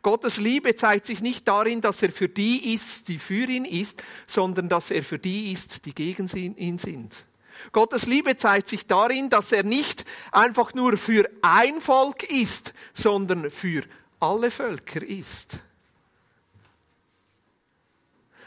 Gottes 0.02 0.36
Liebe 0.38 0.76
zeigt 0.76 1.06
sich 1.06 1.20
nicht 1.20 1.46
darin, 1.48 1.80
dass 1.80 2.02
er 2.02 2.12
für 2.12 2.28
die 2.28 2.74
ist, 2.74 3.08
die 3.08 3.18
für 3.18 3.48
ihn 3.48 3.64
ist, 3.64 4.02
sondern 4.26 4.68
dass 4.68 4.90
er 4.90 5.02
für 5.02 5.18
die 5.18 5.52
ist, 5.52 5.86
die 5.86 5.94
gegen 5.94 6.28
ihn 6.56 6.78
sind. 6.78 7.26
Gottes 7.72 8.06
Liebe 8.06 8.36
zeigt 8.36 8.68
sich 8.68 8.86
darin, 8.86 9.30
dass 9.30 9.52
er 9.52 9.62
nicht 9.62 10.04
einfach 10.32 10.74
nur 10.74 10.96
für 10.96 11.28
ein 11.42 11.80
Volk 11.80 12.24
ist, 12.24 12.74
sondern 12.94 13.50
für 13.50 13.84
alle 14.20 14.50
Völker 14.50 15.02
ist. 15.02 15.58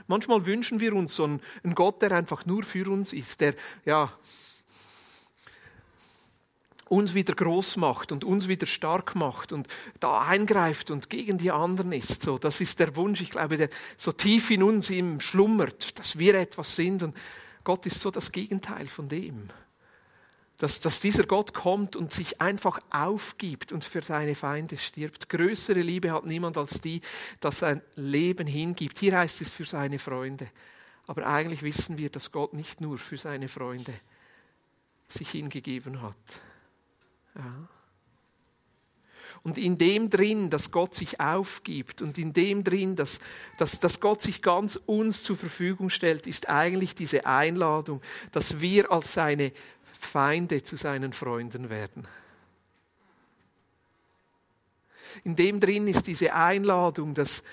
Manchmal 0.07 0.45
wünschen 0.45 0.79
wir 0.79 0.93
uns 0.93 1.15
so 1.15 1.23
einen 1.23 1.75
Gott, 1.75 2.01
der 2.01 2.11
einfach 2.11 2.45
nur 2.45 2.63
für 2.63 2.89
uns 2.89 3.11
ist, 3.11 3.41
der, 3.41 3.55
ja, 3.85 4.13
uns 6.87 7.13
wieder 7.13 7.33
groß 7.33 7.77
macht 7.77 8.11
und 8.11 8.23
uns 8.23 8.47
wieder 8.47 8.67
stark 8.67 9.15
macht 9.15 9.51
und 9.51 9.67
da 9.99 10.21
eingreift 10.21 10.91
und 10.91 11.09
gegen 11.09 11.37
die 11.37 11.51
anderen 11.51 11.91
ist. 11.91 12.21
So, 12.21 12.37
das 12.37 12.61
ist 12.61 12.79
der 12.79 12.95
Wunsch, 12.95 13.21
ich 13.21 13.31
glaube, 13.31 13.57
der 13.57 13.69
so 13.97 14.11
tief 14.11 14.51
in 14.51 14.63
uns 14.63 14.89
ihm 14.89 15.19
schlummert, 15.19 15.97
dass 15.97 16.19
wir 16.19 16.35
etwas 16.35 16.75
sind. 16.75 17.01
Und 17.01 17.17
Gott 17.63 17.85
ist 17.85 17.99
so 17.99 18.11
das 18.11 18.31
Gegenteil 18.31 18.87
von 18.87 19.07
dem. 19.07 19.49
Dass, 20.57 20.79
dass 20.79 21.01
dieser 21.01 21.25
Gott 21.25 21.53
kommt 21.53 21.97
und 21.97 22.13
sich 22.13 22.39
einfach 22.39 22.79
aufgibt 22.89 23.73
und 23.73 23.83
für 23.83 24.03
seine 24.03 24.35
Feinde 24.35 24.77
stirbt. 24.77 25.27
Größere 25.27 25.81
Liebe 25.81 26.13
hat 26.13 26.25
niemand 26.25 26.57
als 26.57 26.79
die, 26.79 27.01
dass 27.41 27.59
sein 27.59 27.81
Leben 27.95 28.47
hingibt. 28.47 28.99
Hier 28.99 29.17
heißt 29.17 29.41
es 29.41 29.49
für 29.49 29.65
seine 29.65 29.99
Freunde. 29.99 30.47
Aber 31.07 31.27
eigentlich 31.27 31.61
wissen 31.61 31.97
wir, 31.97 32.09
dass 32.09 32.31
Gott 32.31 32.53
nicht 32.53 32.79
nur 32.79 32.97
für 32.97 33.17
seine 33.17 33.49
Freunde 33.49 33.93
sich 35.09 35.31
hingegeben 35.31 36.01
hat. 36.01 36.15
Ja. 37.35 37.67
Und 39.45 39.59
in 39.59 39.77
dem 39.77 40.09
drin, 40.09 40.49
dass 40.49 40.71
Gott 40.71 40.95
sich 40.95 41.19
aufgibt 41.19 42.01
und 42.01 42.17
in 42.17 42.33
dem 42.33 42.63
drin, 42.63 42.95
dass, 42.95 43.19
dass, 43.59 43.79
dass 43.79 43.99
Gott 43.99 44.19
sich 44.19 44.41
ganz 44.41 44.75
uns 44.87 45.21
zur 45.21 45.37
Verfügung 45.37 45.91
stellt, 45.91 46.25
ist 46.25 46.49
eigentlich 46.49 46.95
diese 46.95 47.27
Einladung, 47.27 48.01
dass 48.31 48.59
wir 48.59 48.91
als 48.91 49.13
seine 49.13 49.51
Feinde 49.99 50.63
zu 50.63 50.77
seinen 50.77 51.13
Freunden 51.13 51.69
werden. 51.69 52.07
In 55.23 55.35
dem 55.35 55.59
drin 55.59 55.87
ist 55.87 56.07
diese 56.07 56.33
Einladung, 56.33 57.13
dass 57.13 57.43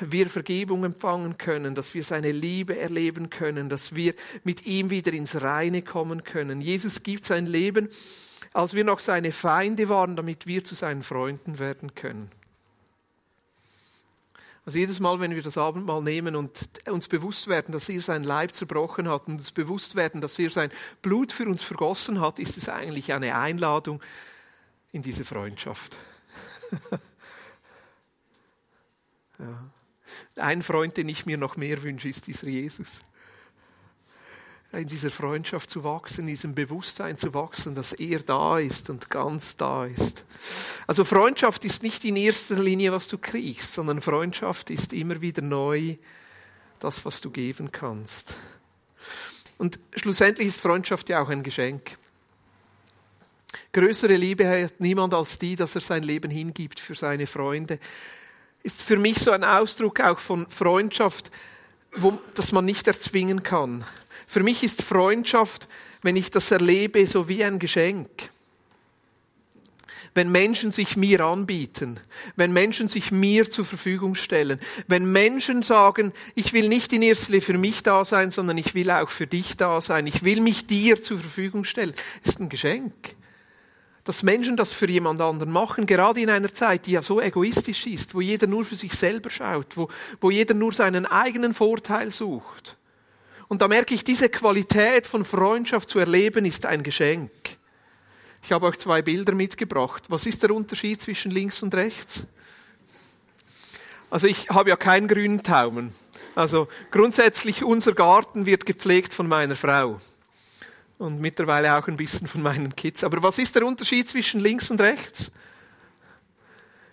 wir 0.00 0.30
Vergebung 0.30 0.84
empfangen 0.84 1.36
können, 1.36 1.74
dass 1.74 1.92
wir 1.92 2.04
seine 2.04 2.32
Liebe 2.32 2.78
erleben 2.78 3.28
können, 3.28 3.68
dass 3.68 3.94
wir 3.94 4.14
mit 4.44 4.64
ihm 4.64 4.88
wieder 4.88 5.12
ins 5.12 5.42
Reine 5.42 5.82
kommen 5.82 6.24
können. 6.24 6.62
Jesus 6.62 7.02
gibt 7.02 7.26
sein 7.26 7.46
Leben 7.46 7.90
als 8.54 8.72
wir 8.72 8.84
noch 8.84 9.00
seine 9.00 9.32
Feinde 9.32 9.90
waren, 9.90 10.16
damit 10.16 10.46
wir 10.46 10.64
zu 10.64 10.74
seinen 10.74 11.02
Freunden 11.02 11.58
werden 11.58 11.94
können. 11.94 12.30
Also 14.64 14.78
jedes 14.78 15.00
Mal, 15.00 15.20
wenn 15.20 15.34
wir 15.34 15.42
das 15.42 15.58
Abendmahl 15.58 16.00
nehmen 16.00 16.36
und 16.36 16.70
uns 16.88 17.08
bewusst 17.08 17.48
werden, 17.48 17.72
dass 17.72 17.90
er 17.90 18.00
sein 18.00 18.22
Leib 18.22 18.54
zerbrochen 18.54 19.10
hat 19.10 19.26
und 19.26 19.34
uns 19.34 19.50
bewusst 19.50 19.94
werden, 19.96 20.22
dass 20.22 20.38
er 20.38 20.48
sein 20.48 20.70
Blut 21.02 21.32
für 21.32 21.46
uns 21.46 21.62
vergossen 21.62 22.20
hat, 22.20 22.38
ist 22.38 22.56
es 22.56 22.70
eigentlich 22.70 23.12
eine 23.12 23.36
Einladung 23.36 24.00
in 24.92 25.02
diese 25.02 25.24
Freundschaft. 25.24 25.96
ja. 29.38 29.70
Ein 30.36 30.62
Freund, 30.62 30.96
den 30.96 31.08
ich 31.08 31.26
mir 31.26 31.36
noch 31.36 31.56
mehr 31.56 31.82
wünsche, 31.82 32.08
ist 32.08 32.28
dieser 32.28 32.46
Jesus 32.46 33.02
in 34.78 34.88
dieser 34.88 35.10
Freundschaft 35.10 35.70
zu 35.70 35.84
wachsen, 35.84 36.22
in 36.22 36.28
diesem 36.28 36.54
Bewusstsein 36.54 37.18
zu 37.18 37.34
wachsen, 37.34 37.74
dass 37.74 37.92
er 37.92 38.20
da 38.20 38.58
ist 38.58 38.90
und 38.90 39.10
ganz 39.10 39.56
da 39.56 39.86
ist. 39.86 40.24
Also 40.86 41.04
Freundschaft 41.04 41.64
ist 41.64 41.82
nicht 41.82 42.04
in 42.04 42.16
erster 42.16 42.56
Linie, 42.56 42.92
was 42.92 43.08
du 43.08 43.18
kriegst, 43.18 43.74
sondern 43.74 44.00
Freundschaft 44.00 44.70
ist 44.70 44.92
immer 44.92 45.20
wieder 45.20 45.42
neu 45.42 45.96
das, 46.80 47.04
was 47.04 47.20
du 47.20 47.30
geben 47.30 47.72
kannst. 47.72 48.36
Und 49.58 49.78
schlussendlich 49.96 50.48
ist 50.48 50.60
Freundschaft 50.60 51.08
ja 51.08 51.22
auch 51.22 51.28
ein 51.28 51.42
Geschenk. 51.42 51.96
Größere 53.72 54.14
Liebe 54.14 54.48
hat 54.48 54.80
niemand 54.80 55.14
als 55.14 55.38
die, 55.38 55.56
dass 55.56 55.74
er 55.74 55.80
sein 55.80 56.02
Leben 56.02 56.30
hingibt 56.30 56.80
für 56.80 56.94
seine 56.94 57.26
Freunde. 57.26 57.78
Ist 58.62 58.82
für 58.82 58.98
mich 58.98 59.18
so 59.18 59.30
ein 59.30 59.44
Ausdruck 59.44 60.00
auch 60.00 60.18
von 60.18 60.48
Freundschaft, 60.48 61.30
wo, 61.96 62.18
das 62.34 62.52
man 62.52 62.64
nicht 62.64 62.86
erzwingen 62.86 63.42
kann. 63.42 63.84
Für 64.26 64.42
mich 64.42 64.62
ist 64.62 64.82
Freundschaft, 64.82 65.68
wenn 66.02 66.16
ich 66.16 66.30
das 66.30 66.50
erlebe, 66.50 67.06
so 67.06 67.28
wie 67.28 67.44
ein 67.44 67.58
Geschenk. 67.58 68.08
Wenn 70.14 70.30
Menschen 70.30 70.70
sich 70.70 70.96
mir 70.96 71.20
anbieten, 71.22 71.98
wenn 72.36 72.52
Menschen 72.52 72.88
sich 72.88 73.10
mir 73.10 73.50
zur 73.50 73.64
Verfügung 73.64 74.14
stellen, 74.14 74.60
wenn 74.86 75.10
Menschen 75.10 75.62
sagen, 75.64 76.12
ich 76.36 76.52
will 76.52 76.68
nicht 76.68 76.92
in 76.92 77.02
erster 77.02 77.32
Linie 77.32 77.42
für 77.42 77.58
mich 77.58 77.82
da 77.82 78.04
sein, 78.04 78.30
sondern 78.30 78.56
ich 78.56 78.74
will 78.74 78.90
auch 78.92 79.08
für 79.08 79.26
dich 79.26 79.56
da 79.56 79.80
sein, 79.80 80.06
ich 80.06 80.22
will 80.22 80.40
mich 80.40 80.66
dir 80.66 81.02
zur 81.02 81.18
Verfügung 81.18 81.64
stellen, 81.64 81.94
ist 82.22 82.38
ein 82.38 82.48
Geschenk. 82.48 82.94
Dass 84.04 84.22
Menschen 84.22 84.56
das 84.56 84.72
für 84.72 84.88
jemand 84.88 85.20
anderen 85.20 85.50
machen, 85.50 85.86
gerade 85.86 86.20
in 86.20 86.30
einer 86.30 86.54
Zeit, 86.54 86.86
die 86.86 86.92
ja 86.92 87.02
so 87.02 87.20
egoistisch 87.20 87.86
ist, 87.86 88.14
wo 88.14 88.20
jeder 88.20 88.46
nur 88.46 88.64
für 88.64 88.76
sich 88.76 88.92
selber 88.92 89.30
schaut, 89.30 89.76
wo, 89.76 89.88
wo 90.20 90.30
jeder 90.30 90.54
nur 90.54 90.72
seinen 90.72 91.06
eigenen 91.06 91.54
Vorteil 91.54 92.12
sucht. 92.12 92.76
Und 93.48 93.62
da 93.62 93.68
merke 93.68 93.94
ich, 93.94 94.04
diese 94.04 94.28
Qualität 94.28 95.06
von 95.06 95.24
Freundschaft 95.24 95.88
zu 95.88 95.98
erleben, 95.98 96.44
ist 96.44 96.66
ein 96.66 96.82
Geschenk. 96.82 97.30
Ich 98.42 98.52
habe 98.52 98.66
euch 98.66 98.78
zwei 98.78 99.02
Bilder 99.02 99.34
mitgebracht. 99.34 100.04
Was 100.08 100.26
ist 100.26 100.42
der 100.42 100.50
Unterschied 100.50 101.00
zwischen 101.00 101.30
links 101.30 101.62
und 101.62 101.74
rechts? 101.74 102.24
Also 104.10 104.26
ich 104.26 104.48
habe 104.50 104.70
ja 104.70 104.76
keinen 104.76 105.08
grünen 105.08 105.42
Taumen. 105.42 105.92
Also 106.34 106.68
grundsätzlich 106.90 107.64
unser 107.64 107.94
Garten 107.94 108.46
wird 108.46 108.66
gepflegt 108.66 109.14
von 109.14 109.28
meiner 109.28 109.56
Frau. 109.56 109.98
Und 110.98 111.20
mittlerweile 111.20 111.76
auch 111.76 111.88
ein 111.88 111.96
bisschen 111.96 112.26
von 112.26 112.42
meinen 112.42 112.74
Kids. 112.76 113.02
Aber 113.02 113.22
was 113.22 113.38
ist 113.38 113.54
der 113.56 113.66
Unterschied 113.66 114.08
zwischen 114.08 114.40
links 114.40 114.70
und 114.70 114.80
rechts? 114.80 115.30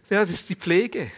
Ja, 0.09 0.21
das 0.21 0.29
ist 0.29 0.49
die 0.49 0.55
Pflege. 0.55 1.11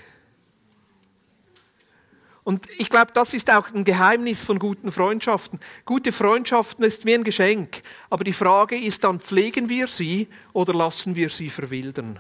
Und 2.44 2.68
ich 2.78 2.90
glaube, 2.90 3.12
das 3.14 3.34
ist 3.34 3.50
auch 3.50 3.74
ein 3.74 3.86
Geheimnis 3.86 4.42
von 4.42 4.60
guten 4.60 4.92
Freundschaften. 4.92 5.60
Gute 5.86 6.12
Freundschaften 6.12 6.84
ist 6.84 7.06
wie 7.06 7.14
ein 7.14 7.24
Geschenk. 7.24 7.82
Aber 8.10 8.24
die 8.24 8.34
Frage 8.34 8.78
ist 8.78 9.04
dann, 9.04 9.20
pflegen 9.20 9.70
wir 9.70 9.88
sie 9.88 10.28
oder 10.52 10.74
lassen 10.74 11.16
wir 11.16 11.30
sie 11.30 11.50
verwildern? 11.50 12.20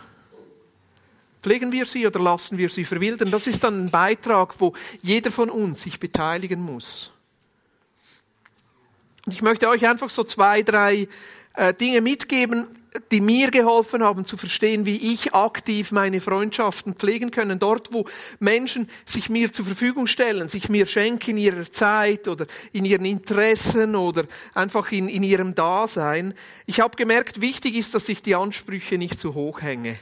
Pflegen 1.42 1.74
wir 1.74 1.86
sie 1.86 2.08
oder 2.08 2.22
lassen 2.22 2.58
wir 2.58 2.70
sie 2.70 2.86
verwildern? 2.86 3.32
Das 3.32 3.48
ist 3.48 3.66
dann 3.66 3.86
ein 3.86 3.92
Beitrag, 3.92 4.56
wo 4.60 4.74
jeder 5.02 5.30
von 5.30 5.50
uns 5.50 5.82
sich 5.82 6.00
beteiligen 6.00 6.62
muss. 6.62 7.12
Und 9.26 9.34
ich 9.34 9.42
möchte 9.42 9.68
euch 9.68 9.86
einfach 9.86 10.10
so 10.10 10.24
zwei, 10.24 10.64
drei 10.64 11.10
äh, 11.56 11.74
Dinge 11.74 12.02
mitgeben, 12.02 12.68
die 13.12 13.22
mir 13.22 13.52
geholfen 13.52 14.04
haben 14.04 14.26
zu 14.26 14.38
verstehen, 14.38 14.86
wie 14.86 15.14
ich 15.14 15.34
aktiv 15.34 15.92
meine 15.92 16.22
Freundschaften 16.22 16.94
pflegen 16.94 17.32
können. 17.32 17.60
Dort, 17.60 17.94
wo 17.94 18.06
Menschen 18.40 18.90
sich 19.06 19.30
mir 19.30 19.52
zur 19.52 19.66
Verfügung 19.66 20.08
stellen, 20.08 20.50
sich 20.50 20.70
mir 20.70 20.86
schenken 20.86 21.32
in 21.32 21.38
ihrer 21.38 21.72
Zeit 21.72 22.28
oder 22.28 22.46
in 22.72 22.86
ihren 22.86 23.06
Interessen 23.06 23.96
oder 23.96 24.26
einfach 24.54 24.92
in, 24.92 25.10
in 25.10 25.24
ihrem 25.24 25.56
Dasein. 25.56 26.34
Ich 26.66 26.80
habe 26.80 26.96
gemerkt, 26.96 27.42
wichtig 27.42 27.76
ist, 27.76 27.96
dass 27.96 28.10
ich 28.10 28.22
die 28.22 28.36
Ansprüche 28.36 28.98
nicht 28.98 29.20
zu 29.20 29.34
hoch 29.34 29.62
hänge. 29.62 29.98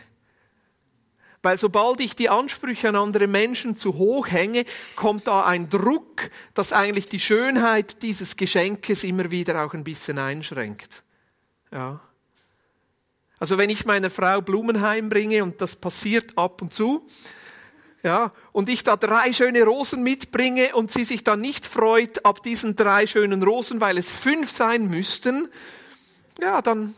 Weil 1.43 1.58
sobald 1.58 2.01
ich 2.01 2.15
die 2.15 2.29
Ansprüche 2.29 2.89
an 2.89 2.96
andere 2.96 3.25
Menschen 3.25 3.75
zu 3.75 3.98
hoch 3.98 4.27
hänge, 4.27 4.63
kommt 4.96 5.27
da 5.27 5.43
ein 5.43 5.70
Druck, 5.70 6.29
dass 6.53 6.72
eigentlich 6.72 7.08
die 7.10 7.20
Schönheit 7.20 8.03
dieses 8.03 8.38
Geschenkes 8.38 9.03
immer 9.03 9.31
wieder 9.31 9.65
auch 9.65 9.74
ein 9.74 9.84
bisschen 9.84 10.20
einschränkt. 10.20 11.03
Ja. 11.72 12.00
Also 13.40 13.58
wenn 13.58 13.70
ich 13.70 13.86
meiner 13.86 14.12
Frau 14.12 14.42
Blumen 14.42 14.82
heimbringe 14.82 15.44
und 15.44 15.62
das 15.62 15.75
passiert 15.75 16.38
ab 16.38 16.62
und 16.62 16.74
zu, 16.74 17.08
ja, 18.04 18.32
und 18.51 18.70
ich 18.70 18.84
da 18.84 18.96
drei 18.96 19.32
schöne 19.32 19.63
Rosen 19.63 20.04
mitbringe 20.04 20.75
und 20.75 20.92
sie 20.92 21.04
sich 21.04 21.24
dann 21.24 21.40
nicht 21.40 21.66
freut 21.66 22.25
ab 22.25 22.42
diesen 22.42 22.75
drei 22.75 23.06
schönen 23.06 23.44
Rosen, 23.44 23.80
weil 23.80 23.98
es 23.98 24.10
fünf 24.10 24.50
sein 24.50 24.88
müssten, 24.88 25.50
ja, 26.40 26.62
dann 26.62 26.96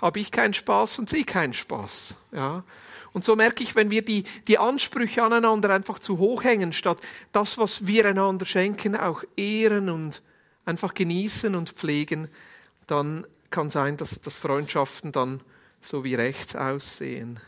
habe 0.00 0.18
ich 0.18 0.32
keinen 0.32 0.54
Spaß 0.54 0.98
und 0.98 1.08
sie 1.10 1.24
keinen 1.24 1.54
Spaß. 1.54 2.16
Ja. 2.32 2.64
Und 3.12 3.24
so 3.24 3.36
merke 3.36 3.62
ich, 3.62 3.74
wenn 3.74 3.90
wir 3.90 4.04
die, 4.04 4.24
die 4.46 4.58
Ansprüche 4.58 5.22
aneinander 5.22 5.70
einfach 5.70 5.98
zu 5.98 6.18
hoch 6.18 6.44
hängen, 6.44 6.72
statt 6.72 7.00
das, 7.32 7.58
was 7.58 7.86
wir 7.86 8.06
einander 8.06 8.46
schenken, 8.46 8.96
auch 8.96 9.24
ehren 9.36 9.88
und 9.88 10.22
einfach 10.64 10.94
genießen 10.94 11.54
und 11.54 11.70
pflegen, 11.70 12.28
dann 12.86 13.26
kann 13.50 13.70
sein, 13.70 13.96
dass, 13.96 14.20
dass 14.20 14.36
Freundschaften 14.36 15.12
dann 15.12 15.40
so 15.80 16.04
wie 16.04 16.14
rechts 16.14 16.54
aussehen. 16.54 17.40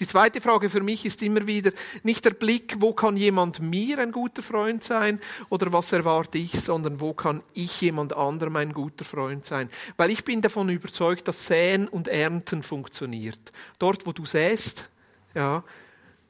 Die 0.00 0.06
zweite 0.06 0.40
Frage 0.40 0.70
für 0.70 0.80
mich 0.80 1.04
ist 1.04 1.20
immer 1.20 1.46
wieder 1.46 1.72
nicht 2.02 2.24
der 2.24 2.30
Blick, 2.30 2.76
wo 2.78 2.94
kann 2.94 3.18
jemand 3.18 3.60
mir 3.60 3.98
ein 3.98 4.12
guter 4.12 4.42
Freund 4.42 4.82
sein 4.82 5.20
oder 5.50 5.74
was 5.74 5.92
erwarte 5.92 6.38
ich, 6.38 6.58
sondern 6.58 7.00
wo 7.00 7.12
kann 7.12 7.42
ich 7.52 7.82
jemand 7.82 8.16
anderem 8.16 8.56
ein 8.56 8.72
guter 8.72 9.04
Freund 9.04 9.44
sein. 9.44 9.68
Weil 9.98 10.10
ich 10.10 10.24
bin 10.24 10.40
davon 10.40 10.70
überzeugt, 10.70 11.28
dass 11.28 11.46
Säen 11.46 11.86
und 11.86 12.08
Ernten 12.08 12.62
funktioniert. 12.62 13.52
Dort, 13.78 14.06
wo 14.06 14.12
du 14.12 14.24
säst, 14.24 14.88
ja, 15.34 15.62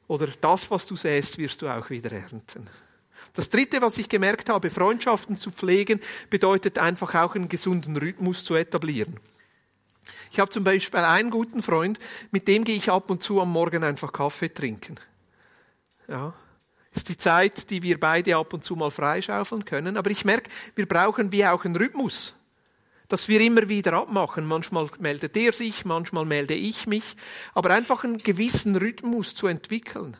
oder 0.08 0.26
das, 0.40 0.68
was 0.72 0.86
du 0.86 0.96
säst, 0.96 1.38
wirst 1.38 1.62
du 1.62 1.68
auch 1.68 1.90
wieder 1.90 2.10
ernten. 2.10 2.68
Das 3.34 3.50
dritte, 3.50 3.80
was 3.80 3.98
ich 3.98 4.08
gemerkt 4.08 4.48
habe, 4.48 4.70
Freundschaften 4.70 5.36
zu 5.36 5.50
pflegen, 5.50 6.00
bedeutet 6.30 6.78
einfach 6.78 7.14
auch 7.14 7.34
einen 7.34 7.48
gesunden 7.48 7.96
Rhythmus 7.96 8.44
zu 8.44 8.54
etablieren. 8.54 9.20
Ich 10.32 10.38
habe 10.38 10.50
zum 10.50 10.64
Beispiel 10.64 11.00
einen 11.00 11.30
guten 11.30 11.62
Freund, 11.62 11.98
mit 12.30 12.48
dem 12.48 12.64
gehe 12.64 12.76
ich 12.76 12.90
ab 12.90 13.10
und 13.10 13.22
zu 13.22 13.40
am 13.40 13.52
Morgen 13.52 13.84
einfach 13.84 14.12
Kaffee 14.12 14.52
trinken. 14.52 14.96
Ja. 16.08 16.34
Ist 16.92 17.08
die 17.08 17.16
Zeit, 17.16 17.70
die 17.70 17.82
wir 17.82 18.00
beide 18.00 18.36
ab 18.36 18.52
und 18.52 18.64
zu 18.64 18.74
mal 18.74 18.90
freischaufeln 18.90 19.64
können. 19.64 19.96
Aber 19.96 20.10
ich 20.10 20.24
merke, 20.24 20.50
wir 20.74 20.86
brauchen 20.86 21.30
wie 21.30 21.46
auch 21.46 21.64
einen 21.64 21.76
Rhythmus. 21.76 22.34
Dass 23.08 23.28
wir 23.28 23.40
immer 23.40 23.68
wieder 23.68 23.92
abmachen. 23.94 24.44
Manchmal 24.44 24.88
meldet 24.98 25.36
er 25.36 25.52
sich, 25.52 25.84
manchmal 25.84 26.24
melde 26.24 26.54
ich 26.54 26.86
mich. 26.86 27.16
Aber 27.54 27.70
einfach 27.70 28.02
einen 28.02 28.18
gewissen 28.18 28.76
Rhythmus 28.76 29.34
zu 29.34 29.46
entwickeln. 29.46 30.16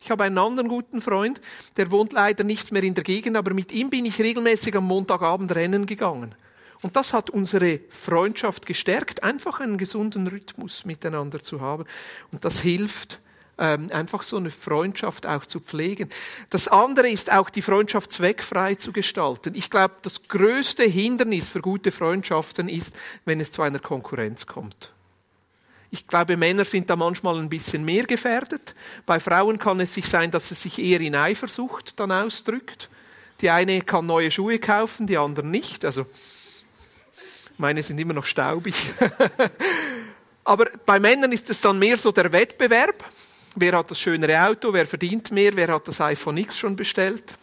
Ich 0.00 0.10
habe 0.10 0.24
einen 0.24 0.38
anderen 0.38 0.68
guten 0.68 1.02
Freund, 1.02 1.40
der 1.76 1.90
wohnt 1.90 2.12
leider 2.12 2.44
nicht 2.44 2.72
mehr 2.72 2.82
in 2.82 2.94
der 2.94 3.04
Gegend, 3.04 3.36
aber 3.36 3.54
mit 3.54 3.72
ihm 3.72 3.90
bin 3.90 4.06
ich 4.06 4.18
regelmäßig 4.20 4.76
am 4.76 4.86
Montagabend 4.86 5.54
rennen 5.54 5.86
gegangen. 5.86 6.34
Und 6.82 6.96
das 6.96 7.12
hat 7.12 7.30
unsere 7.30 7.80
Freundschaft 7.88 8.66
gestärkt, 8.66 9.22
einfach 9.22 9.60
einen 9.60 9.78
gesunden 9.78 10.26
Rhythmus 10.26 10.84
miteinander 10.84 11.40
zu 11.40 11.60
haben. 11.60 11.84
Und 12.30 12.44
das 12.44 12.60
hilft, 12.60 13.20
ähm, 13.58 13.88
einfach 13.92 14.22
so 14.22 14.36
eine 14.36 14.50
Freundschaft 14.50 15.26
auch 15.26 15.46
zu 15.46 15.60
pflegen. 15.60 16.10
Das 16.50 16.68
andere 16.68 17.08
ist 17.08 17.32
auch 17.32 17.50
die 17.50 17.62
Freundschaft 17.62 18.12
zweckfrei 18.12 18.74
zu 18.74 18.92
gestalten. 18.92 19.54
Ich 19.54 19.70
glaube, 19.70 19.94
das 20.02 20.28
größte 20.28 20.84
Hindernis 20.84 21.48
für 21.48 21.60
gute 21.60 21.92
Freundschaften 21.92 22.68
ist, 22.68 22.98
wenn 23.24 23.40
es 23.40 23.50
zu 23.50 23.62
einer 23.62 23.78
Konkurrenz 23.78 24.46
kommt. 24.46 24.93
Ich 25.94 26.08
glaube, 26.08 26.36
Männer 26.36 26.64
sind 26.64 26.90
da 26.90 26.96
manchmal 26.96 27.38
ein 27.38 27.48
bisschen 27.48 27.84
mehr 27.84 28.02
gefährdet. 28.02 28.74
Bei 29.06 29.20
Frauen 29.20 29.60
kann 29.60 29.78
es 29.78 29.94
sich 29.94 30.08
sein, 30.08 30.32
dass 30.32 30.50
es 30.50 30.60
sich 30.60 30.80
eher 30.80 31.00
in 31.00 31.14
Eifersucht 31.14 32.00
dann 32.00 32.10
ausdrückt. 32.10 32.90
Die 33.40 33.48
eine 33.48 33.80
kann 33.80 34.04
neue 34.04 34.32
Schuhe 34.32 34.58
kaufen, 34.58 35.06
die 35.06 35.16
andere 35.16 35.46
nicht. 35.46 35.84
Also 35.84 36.06
meine 37.58 37.80
sind 37.84 38.00
immer 38.00 38.12
noch 38.12 38.24
staubig. 38.24 38.74
Aber 40.44 40.68
bei 40.84 40.98
Männern 40.98 41.30
ist 41.30 41.48
es 41.48 41.60
dann 41.60 41.78
mehr 41.78 41.96
so 41.96 42.10
der 42.10 42.32
Wettbewerb. 42.32 43.04
Wer 43.54 43.78
hat 43.78 43.92
das 43.92 44.00
schönere 44.00 44.48
Auto? 44.48 44.72
Wer 44.72 44.88
verdient 44.88 45.30
mehr? 45.30 45.54
Wer 45.54 45.68
hat 45.68 45.86
das 45.86 46.00
iPhone 46.00 46.38
X 46.38 46.58
schon 46.58 46.74
bestellt? 46.74 47.34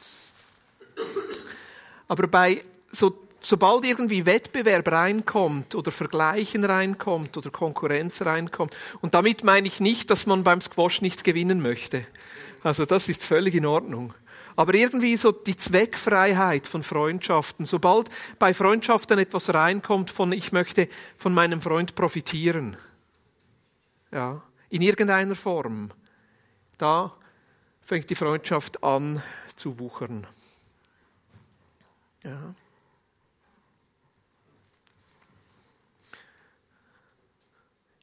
Aber 2.09 2.27
bei 2.27 2.65
so 2.91 3.17
sobald 3.41 3.85
irgendwie 3.85 4.25
Wettbewerb 4.25 4.91
reinkommt 4.91 5.75
oder 5.75 5.91
Vergleichen 5.91 6.63
reinkommt 6.63 7.35
oder 7.37 7.49
Konkurrenz 7.49 8.21
reinkommt, 8.23 8.77
und 9.01 9.13
damit 9.13 9.43
meine 9.43 9.67
ich 9.67 9.79
nicht, 9.79 10.09
dass 10.09 10.25
man 10.25 10.43
beim 10.43 10.61
Squash 10.61 11.01
nicht 11.01 11.23
gewinnen 11.23 11.61
möchte. 11.61 12.05
Also 12.63 12.85
das 12.85 13.09
ist 13.09 13.23
völlig 13.23 13.55
in 13.55 13.65
Ordnung. 13.65 14.13
Aber 14.55 14.73
irgendwie 14.73 15.17
so 15.17 15.31
die 15.31 15.57
Zweckfreiheit 15.57 16.67
von 16.67 16.83
Freundschaften, 16.83 17.65
sobald 17.65 18.09
bei 18.37 18.53
Freundschaften 18.53 19.17
etwas 19.17 19.53
reinkommt 19.53 20.11
von 20.11 20.31
ich 20.33 20.51
möchte 20.51 20.87
von 21.17 21.33
meinem 21.33 21.61
Freund 21.61 21.95
profitieren. 21.95 22.77
Ja, 24.11 24.41
in 24.69 24.81
irgendeiner 24.81 25.35
Form. 25.35 25.91
Da 26.77 27.13
fängt 27.81 28.09
die 28.09 28.15
Freundschaft 28.15 28.83
an 28.83 29.21
zu 29.55 29.79
wuchern. 29.79 30.27
Ja. 32.23 32.53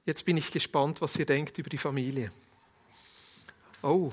Jetzt 0.09 0.25
bin 0.25 0.39
ich 0.39 0.51
gespannt, 0.51 1.03
was 1.03 1.17
ihr 1.17 1.27
denkt 1.27 1.59
über 1.59 1.69
die 1.69 1.77
Familie. 1.77 2.33
Oh, 3.83 4.11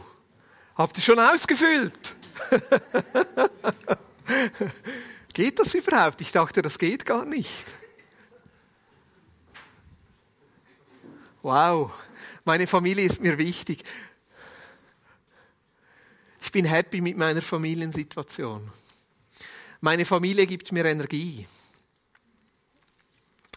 habt 0.75 0.97
ihr 0.97 1.01
schon 1.01 1.17
ausgefüllt? 1.17 2.17
geht 5.33 5.57
das 5.57 5.73
überhaupt? 5.73 6.19
Ich 6.19 6.33
dachte, 6.33 6.61
das 6.61 6.77
geht 6.77 7.05
gar 7.05 7.23
nicht. 7.23 7.71
Wow, 11.41 11.93
meine 12.43 12.67
Familie 12.67 13.05
ist 13.05 13.21
mir 13.21 13.37
wichtig. 13.37 13.85
Ich 16.41 16.51
bin 16.51 16.65
happy 16.65 16.99
mit 16.99 17.15
meiner 17.15 17.41
Familiensituation. 17.41 18.69
Meine 19.79 20.03
Familie 20.03 20.45
gibt 20.45 20.73
mir 20.73 20.83
Energie. 20.83 21.47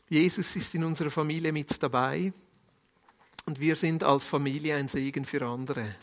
Jesus 0.08 0.56
ist 0.56 0.74
in 0.74 0.84
unserer 0.84 1.10
Familie 1.10 1.52
mit 1.52 1.82
dabei 1.82 2.32
und 3.44 3.60
wir 3.60 3.76
sind 3.76 4.04
als 4.04 4.24
Familie 4.24 4.76
ein 4.76 4.88
Segen 4.88 5.24
für 5.24 5.46
andere. 5.46 5.94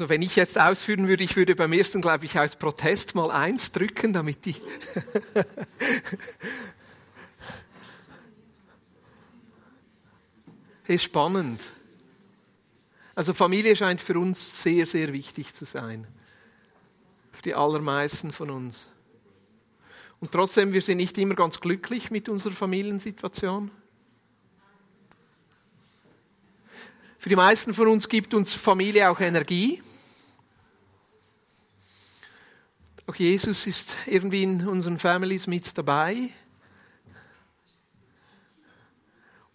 Also 0.00 0.08
wenn 0.08 0.22
ich 0.22 0.34
jetzt 0.34 0.58
ausführen 0.58 1.08
würde, 1.08 1.22
ich 1.22 1.36
würde 1.36 1.54
beim 1.54 1.74
ersten, 1.74 2.00
glaube 2.00 2.24
ich, 2.24 2.38
aus 2.38 2.56
Protest 2.56 3.14
mal 3.14 3.30
eins 3.30 3.70
drücken, 3.70 4.14
damit 4.14 4.46
die... 4.46 4.56
ist 10.86 11.04
spannend. 11.04 11.60
Also 13.14 13.34
Familie 13.34 13.76
scheint 13.76 14.00
für 14.00 14.18
uns 14.18 14.62
sehr, 14.62 14.86
sehr 14.86 15.12
wichtig 15.12 15.54
zu 15.54 15.66
sein. 15.66 16.06
Für 17.30 17.42
die 17.42 17.54
allermeisten 17.54 18.32
von 18.32 18.48
uns. 18.48 18.88
Und 20.18 20.32
trotzdem, 20.32 20.72
wir 20.72 20.80
sind 20.80 20.96
nicht 20.96 21.18
immer 21.18 21.34
ganz 21.34 21.60
glücklich 21.60 22.10
mit 22.10 22.30
unserer 22.30 22.54
Familiensituation. 22.54 23.70
Für 27.18 27.28
die 27.28 27.36
meisten 27.36 27.74
von 27.74 27.88
uns 27.88 28.08
gibt 28.08 28.32
uns 28.32 28.54
Familie 28.54 29.10
auch 29.10 29.20
Energie. 29.20 29.82
Auch 33.10 33.16
Jesus 33.16 33.66
ist 33.66 33.96
irgendwie 34.06 34.44
in 34.44 34.68
unseren 34.68 34.96
Families 34.96 35.48
mit 35.48 35.76
dabei. 35.76 36.28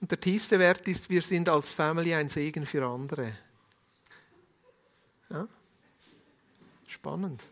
Und 0.01 0.11
der 0.11 0.19
tiefste 0.19 0.59
Wert 0.59 0.85
ist, 0.89 1.09
wir 1.09 1.21
sind 1.21 1.47
als 1.47 1.71
Family 1.71 2.13
ein 2.13 2.27
Segen 2.27 2.65
für 2.65 2.85
andere. 2.85 3.31
Ja? 5.29 5.47
Spannend. 6.85 7.45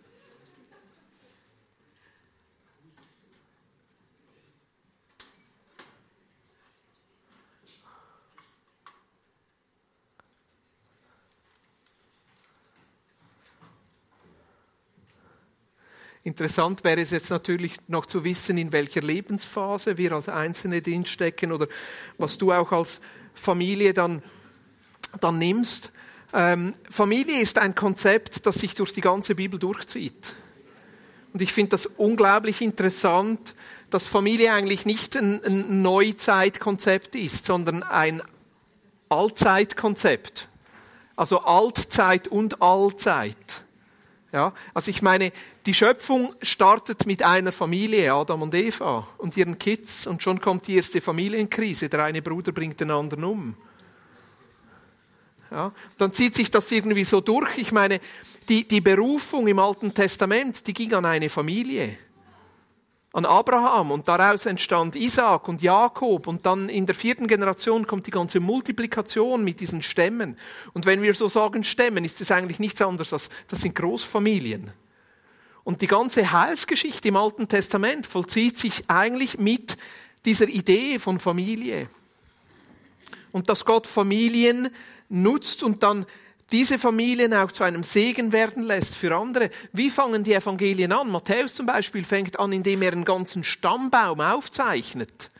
Interessant 16.25 16.85
wäre 16.85 17.01
es 17.01 17.11
jetzt 17.11 17.29
natürlich 17.29 17.73
noch 17.87 18.05
zu 18.05 18.23
wissen, 18.23 18.57
in 18.57 18.71
welcher 18.71 19.01
Lebensphase 19.01 19.97
wir 19.97 20.13
als 20.13 20.29
Einzelne 20.29 20.81
drinstecken 20.81 21.51
oder 21.51 21.67
was 22.17 22.37
du 22.37 22.53
auch 22.53 22.71
als 22.71 23.01
Familie 23.33 23.93
dann, 23.93 24.23
dann 25.19 25.37
nimmst. 25.37 25.91
Ähm, 26.33 26.71
Familie 26.89 27.41
ist 27.41 27.57
ein 27.57 27.75
Konzept, 27.75 28.45
das 28.45 28.55
sich 28.55 28.73
durch 28.73 28.93
die 28.93 29.01
ganze 29.01 29.35
Bibel 29.35 29.59
durchzieht. 29.59 30.33
Und 31.33 31.41
ich 31.41 31.51
finde 31.51 31.71
das 31.71 31.87
unglaublich 31.87 32.61
interessant, 32.61 33.53
dass 33.89 34.07
Familie 34.07 34.53
eigentlich 34.53 34.85
nicht 34.85 35.17
ein, 35.17 35.43
ein 35.43 35.81
Neuzeitkonzept 35.81 37.15
ist, 37.15 37.45
sondern 37.45 37.83
ein 37.83 38.21
Allzeitkonzept. 39.09 40.47
Also 41.15 41.39
Altzeit 41.39 42.27
und 42.27 42.61
Allzeit. 42.61 43.62
Ja, 44.33 44.51
also 44.73 44.89
ich 44.89 45.03
meine, 45.03 45.31
die 45.67 45.75
Schöpfung 45.75 46.33
startet 46.41 47.05
mit 47.05 47.21
einer 47.21 47.51
Familie, 47.51 48.11
Adam 48.11 48.41
und 48.41 48.55
Eva 48.55 49.07
und 49.19 49.37
ihren 49.37 49.59
Kids, 49.59 50.07
und 50.07 50.23
schon 50.23 50.41
kommt 50.41 50.65
die 50.67 50.75
erste 50.75 51.01
Familienkrise. 51.01 51.87
Der 51.87 52.03
eine 52.03 52.23
Bruder 52.23 52.51
bringt 52.51 52.79
den 52.79 52.89
anderen 52.89 53.23
um. 53.23 53.55
Ja, 55.51 55.71
dann 55.99 56.13
zieht 56.13 56.33
sich 56.33 56.49
das 56.49 56.71
irgendwie 56.71 57.05
so 57.05 57.21
durch. 57.21 57.59
Ich 57.59 57.71
meine, 57.71 57.99
die, 58.49 58.67
die 58.67 58.81
Berufung 58.81 59.47
im 59.47 59.59
Alten 59.59 59.93
Testament, 59.93 60.65
die 60.65 60.73
ging 60.73 60.91
an 60.95 61.05
eine 61.05 61.29
Familie 61.29 61.95
an 63.13 63.25
Abraham 63.25 63.91
und 63.91 64.07
daraus 64.07 64.47
entstand 64.47 64.95
Isaac 64.95 65.47
und 65.47 65.61
Jakob 65.61 66.25
und 66.25 66.47
dann 66.47 66.67
in 66.67 66.87
der 66.87 66.95
vierten 66.95 67.27
Generation 67.27 67.85
kommt 67.85 68.07
die 68.07 68.11
ganze 68.11 68.39
Multiplikation 68.39 69.43
mit 69.43 69.59
diesen 69.59 69.83
Stämmen. 69.83 70.35
Und 70.73 70.87
wenn 70.87 71.03
wir 71.03 71.13
so 71.13 71.29
sagen 71.29 71.63
Stämmen, 71.63 72.03
ist 72.03 72.19
es 72.21 72.31
eigentlich 72.31 72.57
nichts 72.57 72.81
anderes 72.81 73.13
als, 73.13 73.29
das 73.47 73.61
sind 73.61 73.75
Großfamilien. 73.75 74.71
Und 75.63 75.81
die 75.81 75.87
ganze 75.87 76.31
Heilsgeschichte 76.31 77.07
im 77.07 77.15
Alten 77.15 77.47
Testament 77.47 78.07
vollzieht 78.07 78.57
sich 78.57 78.83
eigentlich 78.87 79.37
mit 79.37 79.77
dieser 80.25 80.47
Idee 80.47 80.97
von 80.97 81.19
Familie. 81.19 81.89
Und 83.31 83.47
dass 83.47 83.63
Gott 83.63 83.85
Familien 83.85 84.69
nutzt 85.07 85.61
und 85.61 85.83
dann 85.83 86.07
diese 86.53 86.77
Familien 86.77 87.33
auch 87.33 87.51
zu 87.51 87.63
einem 87.63 87.81
Segen 87.81 88.31
werden 88.31 88.63
lässt 88.63 88.95
für 88.95 89.13
andere. 89.17 89.49
Wie 89.73 89.89
fangen 89.89 90.23
die 90.23 90.35
Evangelien 90.35 90.91
an? 90.91 91.09
Matthäus 91.09 91.55
zum 91.55 91.65
Beispiel 91.65 92.05
fängt 92.05 92.39
an, 92.39 92.53
indem 92.53 92.83
er 92.83 92.91
einen 92.91 93.05
ganzen 93.05 93.43
Stammbaum 93.43 94.21
aufzeichnet 94.21 95.31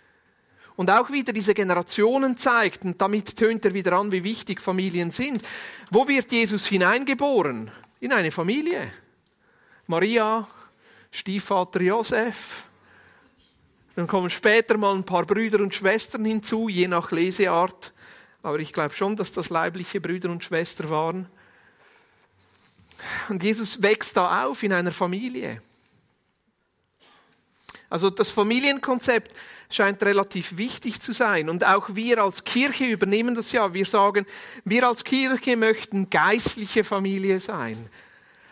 und 0.76 0.90
auch 0.90 1.12
wieder 1.12 1.32
diese 1.32 1.54
Generationen 1.54 2.36
zeigt. 2.36 2.84
Und 2.84 3.00
damit 3.00 3.36
tönt 3.36 3.64
er 3.64 3.76
wieder 3.76 3.94
an, 3.94 4.12
wie 4.12 4.24
wichtig 4.24 4.60
Familien 4.60 5.12
sind. 5.12 5.44
Wo 5.92 6.08
wird 6.08 6.32
Jesus 6.32 6.66
hineingeboren? 6.66 7.70
In 8.00 8.12
eine 8.12 8.32
Familie. 8.32 8.92
Maria, 9.86 10.48
Stiefvater 11.12 11.82
Josef. 11.82 12.64
Dann 13.96 14.08
kommen 14.08 14.32
später 14.32 14.78
mal 14.78 14.96
ein 14.96 15.06
paar 15.06 15.28
Brüder 15.28 15.60
und 15.60 15.76
Schwestern 15.76 16.26
hinzu, 16.26 16.70
je 16.70 16.88
nach 16.88 17.12
Leseart 17.12 17.93
aber 18.44 18.60
ich 18.60 18.74
glaube 18.74 18.94
schon, 18.94 19.16
dass 19.16 19.32
das 19.32 19.50
leibliche 19.50 20.00
Brüder 20.00 20.30
und 20.30 20.44
Schwestern 20.44 20.90
waren. 20.90 21.28
Und 23.30 23.42
Jesus 23.42 23.82
wächst 23.82 24.18
da 24.18 24.46
auf 24.46 24.62
in 24.64 24.74
einer 24.74 24.92
Familie. 24.92 25.62
Also 27.90 28.10
das 28.10 28.30
Familienkonzept 28.30 29.36
scheint 29.70 30.04
relativ 30.04 30.58
wichtig 30.58 31.00
zu 31.00 31.14
sein. 31.14 31.50
Und 31.50 31.66
auch 31.66 31.96
wir 31.96 32.20
als 32.20 32.44
Kirche 32.44 32.86
übernehmen 32.86 33.36
das 33.36 33.52
ja. 33.52 33.74
Wir 33.74 33.86
sagen, 33.86 34.26
wir 34.66 34.88
als 34.88 35.04
Kirche 35.04 35.56
möchten 35.58 36.10
geistliche 36.10 36.84
Familie 36.84 37.40
sein. 37.40 37.90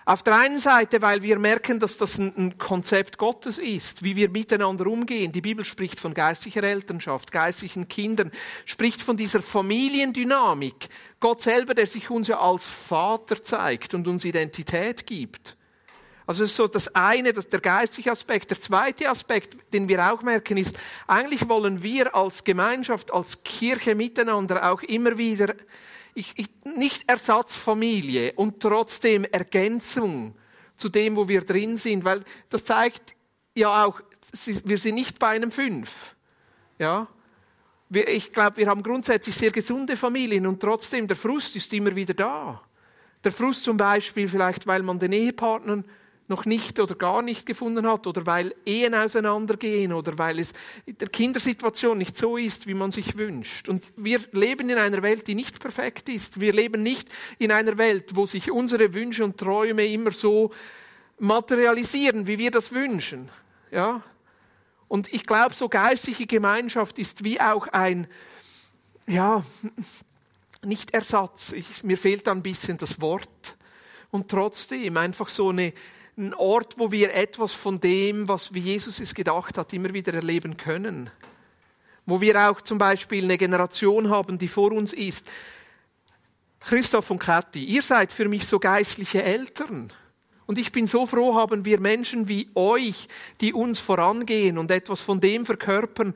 Auf 0.03 0.23
der 0.23 0.35
einen 0.35 0.59
Seite, 0.59 1.01
weil 1.03 1.21
wir 1.21 1.37
merken, 1.37 1.79
dass 1.79 1.97
das 1.97 2.17
ein, 2.17 2.57
Konzept 2.57 3.19
Gottes 3.19 3.59
ist, 3.59 4.03
wie 4.03 4.15
wir 4.15 4.29
miteinander 4.29 4.87
umgehen. 4.87 5.31
Die 5.31 5.41
Bibel 5.41 5.63
spricht 5.63 5.99
von 5.99 6.15
geistlicher 6.15 6.63
Elternschaft, 6.63 7.31
geistlichen 7.31 7.87
Kindern, 7.87 8.31
spricht 8.65 9.01
von 9.01 9.15
dieser 9.15 9.41
Familiendynamik. 9.41 10.89
Gott 11.19 11.43
selber, 11.43 11.75
der 11.75 11.85
sich 11.85 12.09
uns 12.09 12.27
ja 12.27 12.39
als 12.39 12.65
Vater 12.65 13.43
zeigt 13.43 13.93
und 13.93 14.07
uns 14.07 14.25
Identität 14.25 15.05
gibt. 15.05 15.55
Also 16.25 16.45
so 16.45 16.67
das 16.67 16.95
eine, 16.95 17.33
das 17.33 17.49
der 17.49 17.59
geistliche 17.59 18.11
Aspekt. 18.11 18.49
Der 18.49 18.59
zweite 18.59 19.09
Aspekt, 19.09 19.57
den 19.73 19.87
wir 19.87 20.11
auch 20.11 20.23
merken, 20.23 20.57
ist, 20.57 20.77
eigentlich 21.05 21.47
wollen 21.47 21.83
wir 21.83 22.15
als 22.15 22.43
Gemeinschaft, 22.43 23.11
als 23.11 23.43
Kirche 23.43 23.95
miteinander 23.95 24.71
auch 24.71 24.81
immer 24.81 25.17
wieder 25.17 25.53
ich, 26.13 26.33
ich, 26.37 26.49
nicht 26.65 27.09
Ersatzfamilie 27.09 28.33
und 28.33 28.59
trotzdem 28.59 29.25
Ergänzung 29.25 30.35
zu 30.75 30.89
dem, 30.89 31.15
wo 31.15 31.27
wir 31.27 31.41
drin 31.41 31.77
sind, 31.77 32.03
weil 32.03 32.23
das 32.49 32.65
zeigt 32.65 33.15
ja 33.55 33.85
auch, 33.85 34.01
wir 34.63 34.77
sind 34.77 34.95
nicht 34.95 35.19
bei 35.19 35.29
einem 35.29 35.51
Fünf. 35.51 36.15
Ja? 36.79 37.07
Ich 37.89 38.31
glaube, 38.31 38.57
wir 38.57 38.67
haben 38.67 38.83
grundsätzlich 38.83 39.35
sehr 39.35 39.51
gesunde 39.51 39.97
Familien 39.97 40.47
und 40.47 40.59
trotzdem 40.59 41.07
der 41.07 41.17
Frust 41.17 41.55
ist 41.55 41.73
immer 41.73 41.95
wieder 41.95 42.13
da. 42.13 42.61
Der 43.23 43.31
Frust 43.31 43.63
zum 43.63 43.77
Beispiel 43.77 44.27
vielleicht, 44.27 44.65
weil 44.65 44.81
man 44.81 44.97
den 44.97 45.11
Ehepartnern 45.11 45.83
noch 46.31 46.45
nicht 46.45 46.79
oder 46.79 46.95
gar 46.95 47.21
nicht 47.21 47.45
gefunden 47.45 47.85
hat 47.85 48.07
oder 48.07 48.25
weil 48.25 48.55
Ehen 48.65 48.95
auseinandergehen 48.95 49.93
oder 49.93 50.17
weil 50.17 50.39
es 50.39 50.53
in 50.85 50.97
der 50.97 51.09
Kindersituation 51.09 51.99
nicht 51.99 52.17
so 52.17 52.37
ist, 52.37 52.65
wie 52.65 52.73
man 52.73 52.89
sich 52.89 53.17
wünscht. 53.17 53.69
Und 53.69 53.93
wir 53.97 54.19
leben 54.31 54.69
in 54.69 54.79
einer 54.79 55.03
Welt, 55.03 55.27
die 55.27 55.35
nicht 55.35 55.59
perfekt 55.59 56.09
ist. 56.09 56.39
Wir 56.39 56.53
leben 56.53 56.81
nicht 56.81 57.09
in 57.37 57.51
einer 57.51 57.77
Welt, 57.77 58.15
wo 58.15 58.25
sich 58.25 58.49
unsere 58.49 58.93
Wünsche 58.95 59.23
und 59.23 59.37
Träume 59.37 59.85
immer 59.85 60.11
so 60.11 60.51
materialisieren, 61.19 62.25
wie 62.25 62.39
wir 62.39 62.49
das 62.49 62.71
wünschen. 62.71 63.29
Ja? 63.69 64.01
Und 64.87 65.13
ich 65.13 65.25
glaube, 65.25 65.53
so 65.53 65.69
geistliche 65.69 66.25
Gemeinschaft 66.25 66.97
ist 66.97 67.23
wie 67.23 67.39
auch 67.39 67.67
ein, 67.67 68.07
ja, 69.07 69.43
nicht 70.63 70.93
Ersatz. 70.93 71.51
Ich, 71.51 71.83
mir 71.83 71.97
fehlt 71.97 72.27
ein 72.27 72.41
bisschen 72.41 72.77
das 72.77 73.01
Wort. 73.01 73.57
Und 74.09 74.29
trotzdem 74.29 74.97
einfach 74.97 75.29
so 75.29 75.49
eine, 75.49 75.73
ein 76.17 76.33
Ort, 76.33 76.77
wo 76.77 76.91
wir 76.91 77.13
etwas 77.13 77.53
von 77.53 77.79
dem, 77.79 78.27
was 78.27 78.53
wie 78.53 78.59
Jesus 78.59 78.99
es 78.99 79.13
gedacht 79.13 79.57
hat, 79.57 79.73
immer 79.73 79.93
wieder 79.93 80.13
erleben 80.13 80.57
können. 80.57 81.09
Wo 82.05 82.19
wir 82.21 82.49
auch 82.49 82.61
zum 82.61 82.77
Beispiel 82.77 83.23
eine 83.23 83.37
Generation 83.37 84.09
haben, 84.09 84.37
die 84.37 84.47
vor 84.47 84.71
uns 84.71 84.93
ist. 84.93 85.27
Christoph 86.59 87.09
und 87.09 87.19
Kathi, 87.19 87.63
ihr 87.63 87.81
seid 87.81 88.11
für 88.11 88.27
mich 88.27 88.45
so 88.45 88.59
geistliche 88.59 89.23
Eltern. 89.23 89.91
Und 90.45 90.57
ich 90.57 90.71
bin 90.71 90.85
so 90.85 91.05
froh, 91.05 91.35
haben 91.35 91.65
wir 91.65 91.79
Menschen 91.79 92.27
wie 92.27 92.49
euch, 92.55 93.07
die 93.39 93.53
uns 93.53 93.79
vorangehen 93.79 94.57
und 94.57 94.69
etwas 94.69 95.01
von 95.01 95.21
dem 95.21 95.45
verkörpern. 95.45 96.13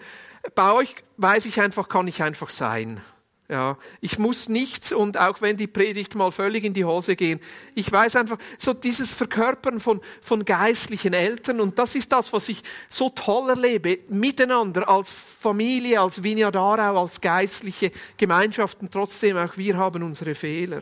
Bei 0.53 0.73
euch 0.73 0.93
weiß 1.17 1.45
ich 1.45 1.62
einfach, 1.62 1.88
kann 1.89 2.08
ich 2.08 2.21
einfach 2.21 2.49
sein. 2.49 3.01
Ja, 3.47 3.77
ich 4.01 4.17
muss 4.17 4.49
nichts 4.49 4.91
und 4.91 5.19
auch 5.19 5.39
wenn 5.39 5.55
die 5.55 5.67
Predigt 5.67 6.15
mal 6.15 6.31
völlig 6.31 6.63
in 6.63 6.73
die 6.73 6.84
Hose 6.84 7.15
gehen, 7.15 7.39
ich 7.75 7.91
weiß 7.91 8.15
einfach, 8.15 8.39
so 8.58 8.73
dieses 8.73 9.13
Verkörpern 9.13 9.79
von, 9.79 10.01
von 10.19 10.43
geistlichen 10.45 11.13
Eltern 11.13 11.62
und 11.62 11.77
das 11.77 11.93
ist 11.93 12.12
das, 12.12 12.34
was 12.34 12.49
ich 12.49 12.63
so 12.89 13.10
toll 13.10 13.51
erlebe, 13.51 13.99
miteinander 14.10 14.89
als 14.89 15.12
Familie, 15.12 16.01
als 16.01 16.23
Vinja 16.23 16.49
Darau, 16.49 16.99
als 16.99 17.21
geistliche 17.21 17.91
Gemeinschaften, 18.17 18.89
trotzdem 18.89 19.38
auch 19.38 19.55
wir 19.58 19.77
haben 19.77 20.01
unsere 20.01 20.34
Fehler. 20.34 20.81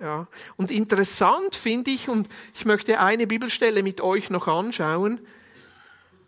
Ja, 0.00 0.28
und 0.56 0.70
interessant 0.70 1.56
finde 1.56 1.90
ich, 1.90 2.08
und 2.08 2.28
ich 2.54 2.64
möchte 2.64 3.00
eine 3.00 3.26
Bibelstelle 3.26 3.82
mit 3.82 4.00
euch 4.00 4.30
noch 4.30 4.46
anschauen, 4.46 5.20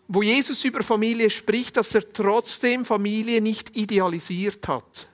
wo 0.09 0.23
Jesus 0.23 0.64
über 0.64 0.83
Familie 0.83 1.31
spricht, 1.31 1.77
dass 1.77 1.95
er 1.95 2.12
trotzdem 2.12 2.85
Familie 2.85 3.40
nicht 3.40 3.77
idealisiert 3.77 4.69
hat. 4.69 5.09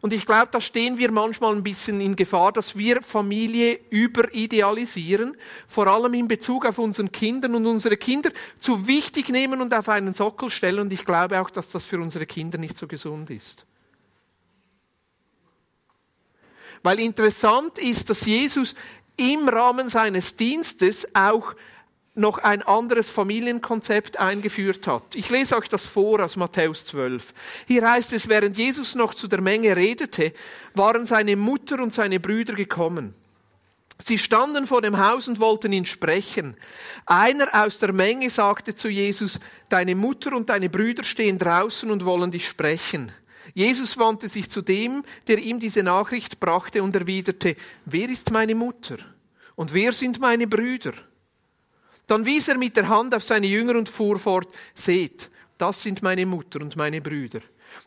Und 0.00 0.12
ich 0.12 0.26
glaube, 0.26 0.48
da 0.52 0.60
stehen 0.60 0.96
wir 0.96 1.10
manchmal 1.10 1.56
ein 1.56 1.64
bisschen 1.64 2.00
in 2.00 2.14
Gefahr, 2.14 2.52
dass 2.52 2.78
wir 2.78 3.02
Familie 3.02 3.80
überidealisieren, 3.90 5.36
vor 5.66 5.88
allem 5.88 6.14
in 6.14 6.28
Bezug 6.28 6.66
auf 6.66 6.78
unseren 6.78 7.10
Kindern 7.10 7.56
und 7.56 7.66
unsere 7.66 7.96
Kinder 7.96 8.30
zu 8.60 8.86
wichtig 8.86 9.28
nehmen 9.30 9.60
und 9.60 9.74
auf 9.74 9.88
einen 9.88 10.14
Sockel 10.14 10.50
stellen. 10.50 10.80
Und 10.80 10.92
ich 10.92 11.04
glaube 11.04 11.40
auch, 11.40 11.50
dass 11.50 11.68
das 11.70 11.84
für 11.84 11.98
unsere 11.98 12.26
Kinder 12.26 12.58
nicht 12.58 12.78
so 12.78 12.86
gesund 12.86 13.28
ist. 13.30 13.66
Weil 16.84 17.00
interessant 17.00 17.78
ist, 17.78 18.08
dass 18.08 18.24
Jesus 18.24 18.76
im 19.16 19.48
Rahmen 19.48 19.88
seines 19.88 20.36
Dienstes 20.36 21.08
auch 21.12 21.54
noch 22.18 22.38
ein 22.38 22.62
anderes 22.62 23.08
Familienkonzept 23.08 24.18
eingeführt 24.18 24.86
hat. 24.86 25.14
Ich 25.14 25.30
lese 25.30 25.56
euch 25.56 25.68
das 25.68 25.84
vor 25.84 26.22
aus 26.22 26.36
Matthäus 26.36 26.86
12. 26.86 27.32
Hier 27.66 27.88
heißt 27.88 28.12
es, 28.12 28.28
während 28.28 28.56
Jesus 28.56 28.94
noch 28.94 29.14
zu 29.14 29.28
der 29.28 29.40
Menge 29.40 29.76
redete, 29.76 30.32
waren 30.74 31.06
seine 31.06 31.36
Mutter 31.36 31.82
und 31.82 31.94
seine 31.94 32.20
Brüder 32.20 32.54
gekommen. 32.54 33.14
Sie 34.02 34.18
standen 34.18 34.66
vor 34.66 34.80
dem 34.80 34.98
Haus 34.98 35.26
und 35.26 35.40
wollten 35.40 35.72
ihn 35.72 35.86
sprechen. 35.86 36.56
Einer 37.04 37.48
aus 37.52 37.78
der 37.78 37.92
Menge 37.92 38.30
sagte 38.30 38.74
zu 38.74 38.88
Jesus, 38.88 39.40
deine 39.68 39.94
Mutter 39.94 40.36
und 40.36 40.50
deine 40.50 40.70
Brüder 40.70 41.02
stehen 41.02 41.38
draußen 41.38 41.90
und 41.90 42.04
wollen 42.04 42.30
dich 42.30 42.46
sprechen. 42.46 43.12
Jesus 43.54 43.98
wandte 43.98 44.28
sich 44.28 44.50
zu 44.50 44.62
dem, 44.62 45.02
der 45.26 45.38
ihm 45.38 45.58
diese 45.58 45.82
Nachricht 45.82 46.38
brachte 46.38 46.82
und 46.82 46.94
erwiderte, 46.94 47.56
wer 47.86 48.08
ist 48.08 48.30
meine 48.30 48.54
Mutter? 48.54 48.98
Und 49.56 49.74
wer 49.74 49.92
sind 49.92 50.20
meine 50.20 50.46
Brüder? 50.46 50.92
Dann 52.08 52.24
wies 52.24 52.48
er 52.48 52.56
mit 52.56 52.76
der 52.76 52.88
Hand 52.88 53.14
auf 53.14 53.22
seine 53.22 53.46
Jünger 53.46 53.76
und 53.76 53.88
fuhr 53.88 54.18
fort, 54.18 54.48
seht, 54.74 55.30
das 55.58 55.82
sind 55.82 56.02
meine 56.02 56.26
Mutter 56.26 56.60
und 56.60 56.74
meine 56.74 57.00
Brüder. 57.00 57.40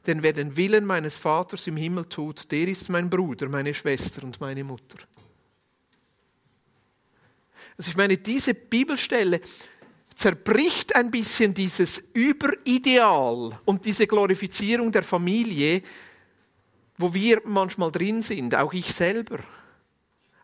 Denn 0.06 0.22
wer 0.22 0.32
den 0.32 0.56
Willen 0.56 0.86
meines 0.86 1.18
Vaters 1.18 1.66
im 1.66 1.76
Himmel 1.76 2.06
tut, 2.06 2.52
der 2.52 2.68
ist 2.68 2.88
mein 2.90 3.10
Bruder, 3.10 3.50
meine 3.50 3.74
Schwester 3.74 4.24
und 4.24 4.40
meine 4.40 4.64
Mutter. 4.64 5.00
Also 7.78 7.90
ich 7.90 7.98
meine, 7.98 8.18
diese 8.18 8.54
Bibelstelle 8.54 9.42
zerbricht 10.14 10.96
ein 10.96 11.10
bisschen 11.10 11.56
dieses 11.56 12.04
Überideal 12.14 13.60
und 13.66 13.86
diese 13.86 14.06
Glorifizierung 14.06 14.92
der 14.92 15.02
Familie, 15.02 15.82
wo 16.98 17.12
wir 17.12 17.42
manchmal 17.46 17.92
drin 17.92 18.22
sind, 18.22 18.54
auch 18.54 18.74
ich 18.74 18.94
selber. 18.94 19.40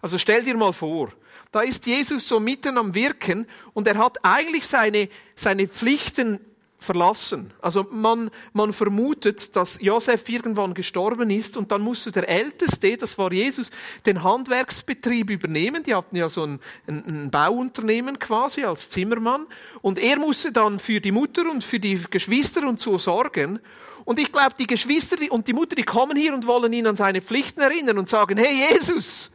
Also 0.02 0.18
stell 0.18 0.44
dir 0.44 0.58
mal 0.58 0.74
vor, 0.74 1.12
da 1.52 1.62
ist 1.62 1.86
Jesus 1.86 2.28
so 2.28 2.40
mitten 2.40 2.78
am 2.78 2.94
Wirken 2.94 3.48
und 3.74 3.88
er 3.88 3.98
hat 3.98 4.18
eigentlich 4.24 4.66
seine, 4.66 5.10
seine 5.36 5.68
Pflichten 5.68 6.40
verlassen. 6.80 7.52
Also 7.62 7.88
man, 7.92 8.30
man 8.54 8.72
vermutet, 8.72 9.56
dass 9.56 9.80
Josef 9.82 10.30
irgendwann 10.30 10.74
gestorben 10.74 11.30
ist 11.30 11.58
und 11.58 11.72
dann 11.72 11.82
musste 11.82 12.12
der 12.12 12.30
Älteste, 12.30 12.98
das 12.98 13.18
war 13.18 13.32
Jesus, 13.32 13.72
den 14.06 14.24
Handwerksbetrieb 14.24 15.30
übernehmen. 15.30 15.84
Die 15.84 15.96
hatten 15.96 16.16
ja 16.16 16.30
so 16.30 16.44
ein, 16.44 16.60
ein, 16.88 17.04
ein 17.06 17.32
Bauunternehmen 17.32 18.20
quasi 18.20 18.64
als 18.64 18.90
Zimmermann 18.90 19.48
und 19.82 19.98
er 19.98 20.18
musste 20.18 20.52
dann 20.52 20.80
für 20.80 21.02
die 21.02 21.12
Mutter 21.12 21.50
und 21.50 21.64
für 21.64 21.80
die 21.80 22.00
Geschwister 22.10 22.68
und 22.68 22.80
so 22.80 22.98
sorgen. 22.98 23.60
Und 24.06 24.20
ich 24.20 24.32
glaube, 24.32 24.56
die 24.58 24.68
Geschwister 24.68 25.18
und 25.32 25.48
die 25.48 25.54
Mutter, 25.54 25.76
die 25.76 25.84
kommen 25.84 26.16
hier 26.16 26.34
und 26.34 26.46
wollen 26.46 26.72
ihn 26.72 26.88
an 26.88 26.96
seine 26.96 27.22
Pflichten 27.22 27.60
erinnern 27.60 27.98
und 27.98 28.08
sagen, 28.08 28.38
hey 28.38 28.70
Jesus, 28.70 29.32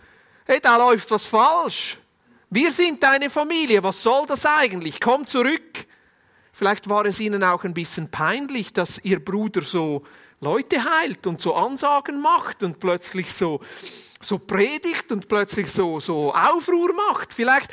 hey, 0.47 0.61
da 0.61 0.77
läuft 0.77 1.11
was 1.11 1.25
falsch. 1.25 1.99
Wir 2.55 2.71
sind 2.71 3.03
deine 3.03 3.31
Familie, 3.31 3.83
was 3.83 4.03
soll 4.03 4.27
das 4.27 4.45
eigentlich? 4.45 5.01
Komm 5.01 5.27
zurück. 5.27 5.87
Vielleicht 6.53 6.87
war 6.87 7.07
es 7.07 7.19
ihnen 7.19 7.43
auch 7.43 7.65
ein 7.65 7.73
bisschen 7.73 8.11
peinlich, 8.11 8.75
dass 8.75 8.99
ihr 9.03 9.25
Bruder 9.25 9.63
so 9.63 10.03
Leute 10.43 10.85
heilt 10.85 11.27
und 11.27 11.41
so 11.41 11.55
Ansagen 11.55 12.21
macht 12.21 12.63
und 12.63 12.79
plötzlich 12.79 13.33
so, 13.33 13.61
so 14.21 14.39
predigt 14.39 15.11
und 15.13 15.29
plötzlich 15.29 15.73
so, 15.73 15.99
so 15.99 16.35
Aufruhr 16.35 16.93
macht. 16.93 17.33
Vielleicht 17.33 17.73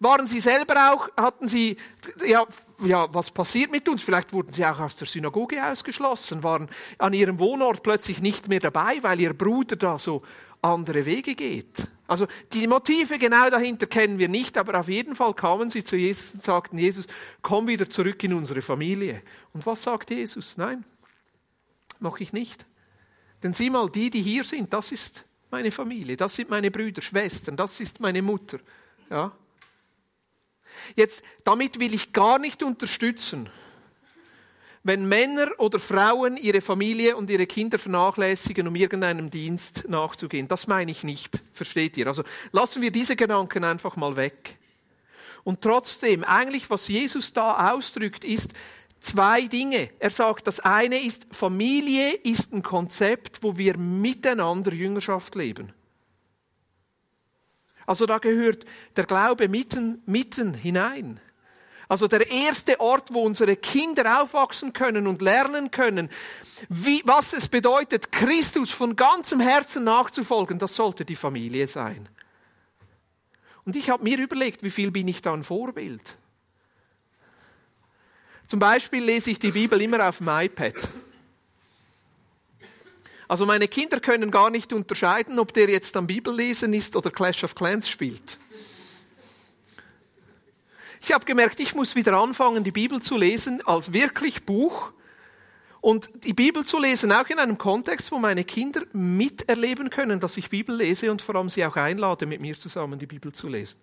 waren 0.00 0.26
sie 0.26 0.40
selber 0.40 0.92
auch, 0.92 1.08
hatten 1.16 1.46
sie, 1.46 1.76
ja, 2.24 2.44
ja, 2.84 3.06
was 3.14 3.30
passiert 3.30 3.70
mit 3.70 3.88
uns? 3.88 4.02
Vielleicht 4.02 4.32
wurden 4.32 4.52
sie 4.52 4.66
auch 4.66 4.80
aus 4.80 4.96
der 4.96 5.06
Synagoge 5.06 5.64
ausgeschlossen, 5.64 6.42
waren 6.42 6.68
an 6.98 7.12
ihrem 7.12 7.38
Wohnort 7.38 7.84
plötzlich 7.84 8.20
nicht 8.20 8.48
mehr 8.48 8.58
dabei, 8.58 8.98
weil 9.02 9.20
ihr 9.20 9.34
Bruder 9.34 9.76
da 9.76 10.00
so 10.00 10.22
andere 10.66 11.04
Wege 11.06 11.34
geht. 11.34 11.88
Also 12.06 12.26
die 12.52 12.66
Motive 12.66 13.18
genau 13.18 13.50
dahinter 13.50 13.86
kennen 13.86 14.18
wir 14.18 14.28
nicht, 14.28 14.56
aber 14.58 14.78
auf 14.78 14.88
jeden 14.88 15.16
Fall 15.16 15.34
kamen 15.34 15.70
sie 15.70 15.82
zu 15.82 15.96
Jesus 15.96 16.34
und 16.34 16.44
sagten, 16.44 16.78
Jesus, 16.78 17.06
komm 17.42 17.66
wieder 17.66 17.88
zurück 17.88 18.22
in 18.22 18.34
unsere 18.34 18.62
Familie. 18.62 19.22
Und 19.52 19.66
was 19.66 19.82
sagt 19.82 20.10
Jesus? 20.10 20.56
Nein, 20.56 20.84
mache 21.98 22.22
ich 22.22 22.32
nicht. 22.32 22.66
Denn 23.42 23.54
sieh 23.54 23.70
mal, 23.70 23.90
die, 23.90 24.10
die 24.10 24.22
hier 24.22 24.44
sind, 24.44 24.72
das 24.72 24.92
ist 24.92 25.24
meine 25.50 25.70
Familie, 25.70 26.16
das 26.16 26.34
sind 26.34 26.48
meine 26.48 26.70
Brüder, 26.70 27.02
Schwestern, 27.02 27.56
das 27.56 27.80
ist 27.80 28.00
meine 28.00 28.22
Mutter. 28.22 28.58
Ja? 29.10 29.32
Jetzt, 30.94 31.22
damit 31.44 31.80
will 31.80 31.94
ich 31.94 32.12
gar 32.12 32.38
nicht 32.38 32.62
unterstützen, 32.62 33.48
wenn 34.86 35.08
Männer 35.08 35.48
oder 35.58 35.80
Frauen 35.80 36.36
ihre 36.36 36.60
Familie 36.60 37.16
und 37.16 37.28
ihre 37.28 37.48
Kinder 37.48 37.76
vernachlässigen, 37.76 38.68
um 38.68 38.76
irgendeinem 38.76 39.30
Dienst 39.30 39.88
nachzugehen. 39.88 40.46
Das 40.46 40.68
meine 40.68 40.92
ich 40.92 41.02
nicht, 41.02 41.42
versteht 41.52 41.96
ihr? 41.96 42.06
Also 42.06 42.22
lassen 42.52 42.82
wir 42.82 42.92
diese 42.92 43.16
Gedanken 43.16 43.64
einfach 43.64 43.96
mal 43.96 44.14
weg. 44.14 44.58
Und 45.42 45.60
trotzdem, 45.60 46.22
eigentlich 46.22 46.70
was 46.70 46.86
Jesus 46.86 47.32
da 47.32 47.72
ausdrückt, 47.72 48.24
ist 48.24 48.52
zwei 49.00 49.42
Dinge. 49.48 49.90
Er 49.98 50.10
sagt, 50.10 50.46
das 50.46 50.60
eine 50.60 51.02
ist, 51.02 51.26
Familie 51.32 52.12
ist 52.22 52.52
ein 52.52 52.62
Konzept, 52.62 53.42
wo 53.42 53.58
wir 53.58 53.76
miteinander 53.76 54.72
Jüngerschaft 54.72 55.34
leben. 55.34 55.72
Also 57.86 58.06
da 58.06 58.18
gehört 58.18 58.64
der 58.94 59.04
Glaube 59.04 59.48
mitten, 59.48 60.00
mitten 60.06 60.54
hinein. 60.54 61.20
Also 61.88 62.08
der 62.08 62.30
erste 62.30 62.80
Ort, 62.80 63.12
wo 63.12 63.22
unsere 63.22 63.56
Kinder 63.56 64.22
aufwachsen 64.22 64.72
können 64.72 65.06
und 65.06 65.22
lernen 65.22 65.70
können, 65.70 66.10
wie, 66.68 67.02
was 67.04 67.32
es 67.32 67.48
bedeutet, 67.48 68.10
Christus 68.10 68.72
von 68.72 68.96
ganzem 68.96 69.40
Herzen 69.40 69.84
nachzufolgen, 69.84 70.58
das 70.58 70.74
sollte 70.74 71.04
die 71.04 71.16
Familie 71.16 71.68
sein. 71.68 72.08
Und 73.64 73.76
ich 73.76 73.90
habe 73.90 74.02
mir 74.02 74.18
überlegt, 74.18 74.62
wie 74.62 74.70
viel 74.70 74.90
bin 74.90 75.06
ich 75.08 75.22
da 75.22 75.32
ein 75.32 75.44
Vorbild? 75.44 76.16
Zum 78.46 78.60
Beispiel 78.60 79.02
lese 79.02 79.30
ich 79.30 79.38
die 79.38 79.50
Bibel 79.50 79.80
immer 79.80 80.08
auf 80.08 80.18
dem 80.18 80.28
iPad. 80.28 80.74
Also 83.28 83.44
meine 83.44 83.66
Kinder 83.66 83.98
können 83.98 84.30
gar 84.30 84.50
nicht 84.50 84.72
unterscheiden, 84.72 85.38
ob 85.40 85.52
der 85.52 85.68
jetzt 85.68 85.96
am 85.96 86.06
Bibellesen 86.06 86.72
ist 86.72 86.94
oder 86.94 87.10
Clash 87.10 87.42
of 87.42 87.56
Clans 87.56 87.88
spielt. 87.88 88.38
Ich 91.00 91.12
habe 91.12 91.24
gemerkt, 91.24 91.60
ich 91.60 91.74
muss 91.74 91.94
wieder 91.94 92.16
anfangen, 92.18 92.64
die 92.64 92.72
Bibel 92.72 93.00
zu 93.00 93.16
lesen 93.16 93.60
als 93.66 93.92
wirklich 93.92 94.44
Buch 94.44 94.92
und 95.80 96.10
die 96.24 96.32
Bibel 96.32 96.64
zu 96.64 96.78
lesen, 96.78 97.12
auch 97.12 97.28
in 97.28 97.38
einem 97.38 97.58
Kontext, 97.58 98.10
wo 98.10 98.18
meine 98.18 98.44
Kinder 98.44 98.82
miterleben 98.92 99.90
können, 99.90 100.18
dass 100.20 100.36
ich 100.36 100.50
Bibel 100.50 100.74
lese 100.74 101.10
und 101.10 101.22
vor 101.22 101.36
allem 101.36 101.50
sie 101.50 101.64
auch 101.64 101.76
einlade, 101.76 102.26
mit 102.26 102.40
mir 102.40 102.56
zusammen 102.56 102.98
die 102.98 103.06
Bibel 103.06 103.32
zu 103.32 103.48
lesen. 103.48 103.78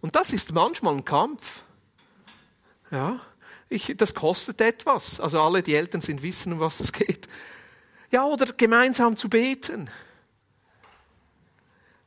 Und 0.00 0.16
das 0.16 0.32
ist 0.32 0.52
manchmal 0.52 0.94
ein 0.94 1.04
Kampf. 1.04 1.62
Ja, 2.90 3.20
ich, 3.68 3.94
das 3.96 4.14
kostet 4.14 4.60
etwas. 4.60 5.18
Also 5.18 5.40
alle, 5.40 5.62
die 5.62 5.74
Eltern 5.74 6.00
sind, 6.00 6.22
wissen, 6.22 6.52
um 6.52 6.60
was 6.60 6.80
es 6.80 6.92
geht. 6.92 7.28
Ja, 8.10 8.24
oder 8.24 8.52
gemeinsam 8.52 9.16
zu 9.16 9.28
beten. 9.28 9.90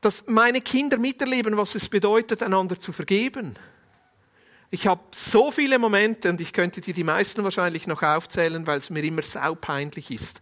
Dass 0.01 0.27
meine 0.27 0.61
Kinder 0.61 0.97
miterleben, 0.97 1.57
was 1.57 1.75
es 1.75 1.89
bedeutet, 1.89 2.43
einander 2.43 2.79
zu 2.79 2.91
vergeben 2.91 3.57
ich 4.71 4.87
habe 4.87 5.01
so 5.11 5.51
viele 5.51 5.79
Momente 5.79 6.29
und 6.29 6.39
ich 6.41 6.53
könnte 6.53 6.81
dir 6.81 6.93
die 6.93 7.03
meisten 7.03 7.43
wahrscheinlich 7.43 7.87
noch 7.87 8.03
aufzählen, 8.03 8.67
weil 8.67 8.77
es 8.77 8.89
mir 8.89 9.03
immer 9.03 9.23
saupeinlich 9.23 10.11
ist. 10.11 10.41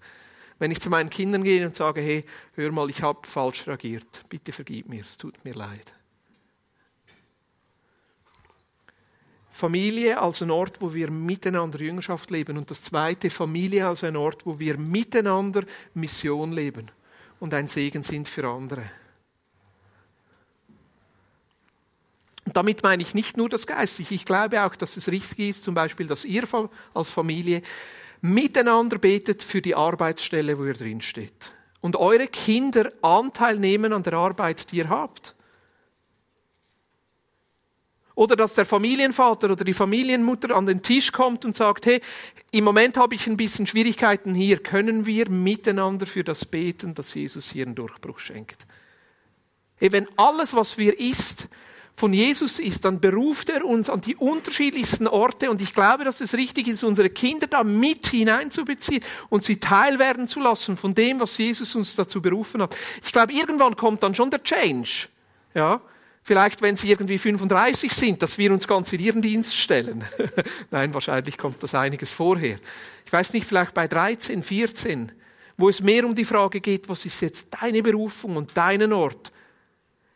Wenn 0.60 0.72
ich 0.72 0.82
zu 0.82 0.90
meinen 0.90 1.10
Kindern 1.10 1.44
gehe 1.44 1.66
und 1.66 1.76
sage, 1.76 2.02
hey, 2.02 2.26
hör 2.56 2.72
mal, 2.72 2.90
ich 2.90 3.02
habe 3.02 3.28
falsch 3.28 3.68
reagiert, 3.68 4.24
bitte 4.28 4.52
vergib 4.52 4.90
mir, 4.90 5.04
es 5.04 5.18
tut 5.18 5.46
mir 5.46 5.54
leid. 5.54 5.94
Familie 9.58 10.22
als 10.22 10.44
ein 10.44 10.52
Ort, 10.52 10.82
wo 10.82 10.94
wir 10.94 11.10
miteinander 11.10 11.80
Jüngerschaft 11.80 12.30
leben. 12.30 12.60
Und 12.60 12.70
das 12.70 12.84
zweite, 12.84 13.32
Familie 13.32 13.88
als 13.88 14.04
ein 14.04 14.16
Ort, 14.16 14.46
wo 14.46 14.60
wir 14.60 14.78
miteinander 14.78 15.64
Mission 15.96 16.52
leben 16.52 16.92
und 17.40 17.56
ein 17.56 17.68
Segen 17.68 18.04
sind 18.04 18.28
für 18.28 18.48
andere. 18.48 18.84
Damit 22.58 22.82
meine 22.82 23.04
ich 23.04 23.14
nicht 23.14 23.38
nur 23.38 23.50
das 23.50 23.68
Geistliche. 23.68 24.16
Ich 24.16 24.26
glaube 24.26 24.64
auch, 24.64 24.76
dass 24.76 24.98
es 24.98 25.10
richtig 25.10 25.50
ist, 25.50 25.64
zum 25.64 25.76
Beispiel, 25.76 26.08
dass 26.08 26.26
ihr 26.26 26.44
als 26.96 27.10
Familie 27.12 27.62
miteinander 28.22 28.98
betet 28.98 29.44
für 29.44 29.62
die 29.62 29.76
Arbeitsstelle, 29.76 30.58
wo 30.58 30.66
ihr 30.66 30.74
drin 30.74 31.02
steht. 31.02 31.52
Und 31.82 31.98
eure 31.98 32.26
Kinder 32.26 32.92
Anteil 33.04 33.60
nehmen 33.60 33.94
an 33.94 34.02
der 34.02 34.14
Arbeit, 34.14 34.72
die 34.72 34.78
ihr 34.78 34.90
habt. 34.90 35.36
Oder 38.16 38.36
dass 38.36 38.56
der 38.56 38.66
Familienvater 38.66 39.52
oder 39.52 39.64
die 39.64 39.76
Familienmutter 39.76 40.56
an 40.56 40.66
den 40.66 40.82
Tisch 40.82 41.12
kommt 41.12 41.46
und 41.46 41.56
sagt, 41.56 41.86
hey, 41.86 42.02
im 42.50 42.64
Moment 42.64 42.98
habe 42.98 43.14
ich 43.14 43.28
ein 43.28 43.38
bisschen 43.38 43.68
Schwierigkeiten 43.68 44.34
hier. 44.34 44.58
Können 44.58 45.06
wir 45.06 45.30
miteinander 45.30 46.08
für 46.08 46.24
das 46.24 46.44
beten, 46.44 46.96
dass 46.96 47.14
Jesus 47.14 47.52
hier 47.52 47.68
einen 47.68 47.76
Durchbruch 47.76 48.18
schenkt? 48.18 48.66
Hey, 49.76 49.92
wenn 49.92 50.08
alles, 50.18 50.56
was 50.56 50.80
wir 50.80 51.00
ist, 51.00 51.50
von 52.00 52.14
Jesus 52.14 52.60
ist, 52.60 52.86
dann 52.86 53.00
beruft 53.00 53.50
er 53.50 53.66
uns 53.66 53.90
an 53.90 54.02
die 54.02 54.16
unterschiedlichsten 54.16 55.08
Orte 55.08 55.50
und 55.50 55.64
ich 55.64 55.74
glaube, 55.74 56.04
dass 56.04 56.22
es 56.22 56.36
richtig 56.36 56.68
ist, 56.68 56.84
unsere 56.84 57.10
Kinder 57.10 57.48
da 57.48 57.64
mit 57.64 58.06
hineinzubeziehen 58.06 59.04
und 59.30 59.44
sie 59.44 59.58
teilwerden 59.58 60.28
zu 60.28 60.40
lassen 60.40 60.78
von 60.78 60.94
dem, 60.94 61.20
was 61.20 61.36
Jesus 61.40 61.74
uns 61.76 61.96
dazu 61.96 62.22
berufen 62.22 62.62
hat. 62.62 62.76
Ich 63.04 63.12
glaube, 63.12 63.34
irgendwann 63.34 63.76
kommt 63.76 64.04
dann 64.04 64.14
schon 64.14 64.30
der 64.30 64.44
Change. 64.44 65.08
Ja, 65.56 65.82
Vielleicht, 66.22 66.62
wenn 66.62 66.76
sie 66.76 66.90
irgendwie 66.90 67.18
35 67.18 67.90
sind, 67.94 68.22
dass 68.22 68.38
wir 68.38 68.52
uns 68.52 68.68
ganz 68.68 68.92
in 68.92 69.00
ihren 69.00 69.22
Dienst 69.22 69.56
stellen. 69.56 70.04
Nein, 70.72 70.94
wahrscheinlich 70.94 71.38
kommt 71.38 71.64
das 71.64 71.74
einiges 71.74 72.12
vorher. 72.12 72.60
Ich 73.06 73.14
weiß 73.14 73.32
nicht, 73.32 73.48
vielleicht 73.48 73.74
bei 73.74 73.88
13, 73.88 74.44
14, 74.44 75.14
wo 75.56 75.70
es 75.70 75.82
mehr 75.82 76.06
um 76.06 76.14
die 76.14 76.26
Frage 76.26 76.60
geht, 76.60 76.90
was 76.90 77.06
ist 77.06 77.22
jetzt 77.22 77.48
deine 77.62 77.82
Berufung 77.82 78.36
und 78.36 78.58
deinen 78.58 78.92
Ort? 78.92 79.32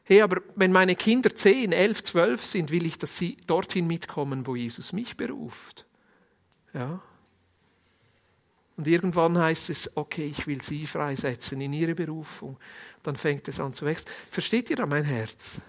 Hey, 0.04 0.22
aber 0.22 0.42
wenn 0.56 0.72
meine 0.72 0.96
Kinder 0.96 1.36
10, 1.36 1.72
11, 1.72 2.04
12 2.04 2.46
sind, 2.46 2.72
will 2.72 2.86
ich, 2.86 2.98
dass 2.98 3.18
sie 3.18 3.38
dorthin 3.48 3.88
mitkommen, 3.88 4.48
wo 4.48 4.56
Jesus 4.56 4.94
mich 4.94 5.16
beruft. 5.16 5.86
Ja. 6.74 7.02
Und 8.78 8.88
irgendwann 8.88 9.38
heißt 9.38 9.70
es, 9.70 9.96
okay, 9.96 10.26
ich 10.26 10.48
will 10.48 10.64
sie 10.64 10.88
freisetzen 10.88 11.62
in 11.62 11.74
ihre 11.74 11.94
Berufung. 11.94 12.58
Dann 13.04 13.16
fängt 13.16 13.48
es 13.48 13.60
an 13.60 13.74
zu 13.74 13.86
wachsen. 13.86 14.08
Versteht 14.30 14.70
ihr 14.70 14.76
da 14.76 14.86
mein 14.86 15.04
Herz? 15.04 15.60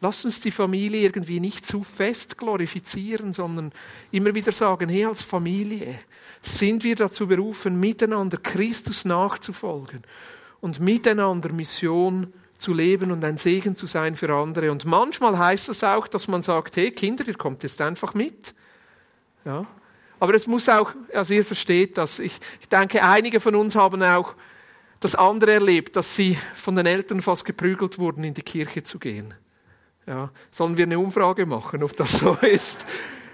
Lasst 0.00 0.24
uns 0.24 0.40
die 0.40 0.50
Familie 0.50 1.02
irgendwie 1.02 1.38
nicht 1.38 1.64
zu 1.64 1.84
fest 1.84 2.36
glorifizieren, 2.36 3.32
sondern 3.32 3.70
immer 4.10 4.34
wieder 4.34 4.50
sagen, 4.50 4.88
hey, 4.88 5.04
als 5.04 5.22
Familie 5.22 6.00
sind 6.42 6.82
wir 6.82 6.96
dazu 6.96 7.28
berufen, 7.28 7.78
miteinander 7.78 8.38
Christus 8.38 9.04
nachzufolgen 9.04 10.02
und 10.60 10.80
miteinander 10.80 11.52
Mission 11.52 12.32
zu 12.62 12.72
leben 12.72 13.10
und 13.10 13.22
ein 13.24 13.36
Segen 13.36 13.76
zu 13.76 13.86
sein 13.86 14.16
für 14.16 14.32
andere. 14.32 14.70
Und 14.70 14.84
manchmal 14.84 15.38
heißt 15.38 15.68
das 15.68 15.84
auch, 15.84 16.06
dass 16.06 16.28
man 16.28 16.42
sagt, 16.42 16.76
hey 16.76 16.90
Kinder, 16.90 17.26
ihr 17.26 17.36
kommt 17.36 17.62
jetzt 17.62 17.80
einfach 17.82 18.14
mit. 18.14 18.54
Ja. 19.44 19.66
Aber 20.20 20.34
es 20.34 20.46
muss 20.46 20.68
auch, 20.68 20.92
also 21.12 21.34
ihr 21.34 21.44
versteht 21.44 21.98
das, 21.98 22.20
ich, 22.20 22.38
ich 22.60 22.68
denke, 22.68 23.02
einige 23.02 23.40
von 23.40 23.56
uns 23.56 23.74
haben 23.74 24.02
auch 24.02 24.34
das 25.00 25.16
andere 25.16 25.54
erlebt, 25.54 25.96
dass 25.96 26.14
sie 26.14 26.38
von 26.54 26.76
den 26.76 26.86
Eltern 26.86 27.20
fast 27.20 27.44
geprügelt 27.44 27.98
wurden, 27.98 28.22
in 28.22 28.32
die 28.32 28.42
Kirche 28.42 28.84
zu 28.84 29.00
gehen. 29.00 29.34
Ja, 30.06 30.30
sollen 30.50 30.76
wir 30.76 30.84
eine 30.84 30.98
Umfrage 30.98 31.44
machen, 31.44 31.82
ob 31.82 31.96
das 31.96 32.20
so 32.20 32.34
ist? 32.40 32.86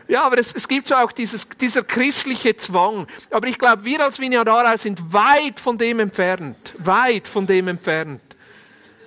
Ja, 0.08 0.24
aber 0.24 0.38
es, 0.38 0.54
es 0.54 0.66
gibt 0.66 0.88
so 0.88 0.94
auch 0.94 1.12
dieses, 1.12 1.46
dieser 1.60 1.82
christliche 1.82 2.56
Zwang. 2.56 3.06
Aber 3.30 3.46
ich 3.46 3.58
glaube, 3.58 3.84
wir 3.84 4.02
als 4.02 4.18
Vignadara 4.18 4.76
sind 4.78 5.12
weit 5.12 5.60
von 5.60 5.76
dem 5.76 6.00
entfernt. 6.00 6.74
Weit 6.78 7.28
von 7.28 7.46
dem 7.46 7.68
entfernt. 7.68 8.22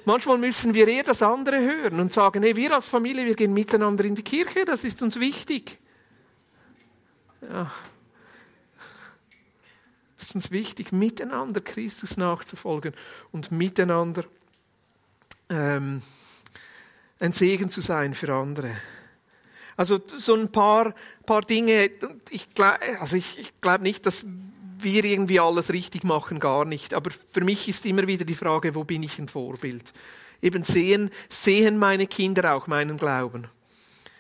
Manchmal 0.06 0.38
müssen 0.38 0.74
wir 0.74 0.88
eher 0.88 1.04
das 1.04 1.22
andere 1.22 1.60
hören 1.60 2.00
und 2.00 2.12
sagen, 2.12 2.42
hey, 2.42 2.56
wir 2.56 2.74
als 2.74 2.88
Familie, 2.88 3.26
wir 3.26 3.36
gehen 3.36 3.54
miteinander 3.54 4.04
in 4.06 4.16
die 4.16 4.24
Kirche, 4.24 4.66
das 4.66 4.84
ist 4.84 5.02
uns 5.02 5.20
wichtig. 5.20 5.78
Ja. 7.42 7.72
Es 10.18 10.28
ist 10.28 10.36
uns 10.36 10.52
wichtig, 10.52 10.92
miteinander 10.92 11.62
Christus 11.62 12.18
nachzufolgen 12.18 12.94
und 13.32 13.52
miteinander 13.52 14.24
ähm, 15.50 16.02
ein 17.20 17.34
Segen 17.34 17.70
zu 17.70 17.82
sein 17.82 18.14
für 18.14 18.34
andere. 18.34 18.72
Also 19.78 20.00
so 20.16 20.36
ein 20.36 20.52
paar, 20.52 20.94
paar 21.26 21.42
Dinge, 21.42 21.90
ich 22.30 22.52
glaube 22.52 22.80
also 23.00 23.16
ich, 23.16 23.40
ich 23.40 23.62
glaub 23.62 23.82
nicht, 23.82 24.06
dass 24.06 24.26
wir 24.84 25.04
irgendwie 25.04 25.40
alles 25.40 25.72
richtig 25.72 26.04
machen, 26.04 26.40
gar 26.40 26.66
nicht. 26.66 26.94
Aber 26.94 27.12
für 27.12 27.42
mich 27.42 27.68
ist 27.68 27.86
immer 27.86 28.08
wieder 28.08 28.26
die 28.26 28.36
Frage, 28.36 28.76
wo 28.76 28.84
bin 28.84 29.04
ich 29.04 29.20
ein 29.20 29.28
Vorbild? 29.28 29.94
Eben 30.42 30.64
sehen, 30.64 31.12
sehen 31.30 31.78
meine 31.78 32.08
Kinder 32.08 32.56
auch 32.56 32.68
meinen 32.68 32.98
Glauben? 32.98 33.48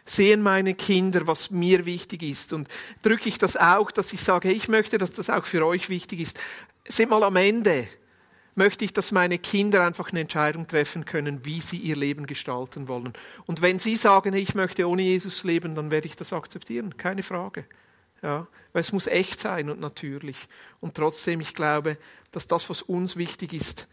Sehen 0.06 0.42
meine 0.42 0.74
Kinder, 0.74 1.28
was 1.28 1.52
mir 1.52 1.86
wichtig 1.86 2.24
ist? 2.24 2.54
Und 2.54 2.68
drücke 3.02 3.30
ich 3.30 3.38
das 3.38 3.56
auch, 3.58 3.92
dass 3.92 4.14
ich 4.14 4.22
sage, 4.22 4.52
ich 4.52 4.68
möchte, 4.68 4.98
dass 4.98 5.12
das 5.12 5.30
auch 5.30 5.46
für 5.46 5.66
euch 5.66 5.90
wichtig 5.90 6.20
ist. 6.20 6.40
Seht 6.88 7.10
mal 7.10 7.24
am 7.24 7.36
Ende, 7.36 7.88
möchte 8.56 8.84
ich, 8.84 8.94
dass 8.94 9.12
meine 9.12 9.38
Kinder 9.38 9.86
einfach 9.86 10.12
eine 10.12 10.22
Entscheidung 10.22 10.68
treffen 10.68 11.06
können, 11.06 11.46
wie 11.46 11.62
sie 11.62 11.78
ihr 11.78 11.96
Leben 11.96 12.28
gestalten 12.28 12.88
wollen. 12.88 13.14
Und 13.46 13.62
wenn 13.62 13.80
sie 13.80 13.96
sagen, 13.96 14.34
ich 14.34 14.56
möchte 14.56 14.88
ohne 14.88 15.04
Jesus 15.04 15.44
leben, 15.44 15.76
dann 15.76 15.92
werde 15.92 16.08
ich 16.08 16.16
das 16.16 16.34
akzeptieren, 16.34 16.98
keine 16.98 17.24
Frage. 17.24 17.66
Ja, 18.22 18.48
weil 18.74 18.82
es 18.82 18.92
muss 18.92 19.08
echt 19.08 19.40
sein 19.40 19.70
und 19.70 19.80
natürlich. 19.80 20.38
Und 20.80 20.96
trotzdem, 20.96 21.42
ich 21.42 21.56
glaube, 21.56 21.98
dass 22.32 22.48
das, 22.48 22.70
was 22.70 22.82
uns 22.82 23.16
wichtig 23.16 23.54
ist, 23.54 23.88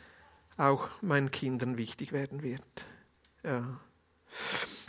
auch 0.58 0.88
meinen 1.00 1.30
Kindern 1.30 1.78
wichtig 1.78 2.12
werden 2.12 2.42
wird. 2.42 2.66
Ja. 3.42 3.80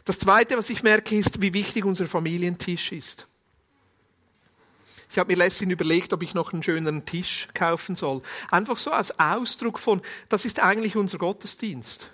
Das 0.03 0.19
Zweite, 0.19 0.57
was 0.57 0.69
ich 0.69 0.83
merke, 0.83 1.15
ist, 1.15 1.41
wie 1.41 1.53
wichtig 1.53 1.85
unser 1.85 2.07
Familientisch 2.07 2.91
ist. 2.91 3.27
Ich 5.11 5.17
habe 5.17 5.31
mir 5.31 5.37
letztens 5.37 5.71
überlegt, 5.71 6.13
ob 6.13 6.21
ich 6.21 6.33
noch 6.33 6.53
einen 6.53 6.61
schöneren 6.61 7.05
Tisch 7.05 7.47
kaufen 7.53 7.95
soll. 7.95 8.21
Einfach 8.51 8.77
so 8.77 8.91
als 8.91 9.17
Ausdruck 9.19 9.79
von, 9.79 10.01
das 10.27 10.45
ist 10.45 10.59
eigentlich 10.59 10.95
unser 10.95 11.17
Gottesdienst. 11.17 12.11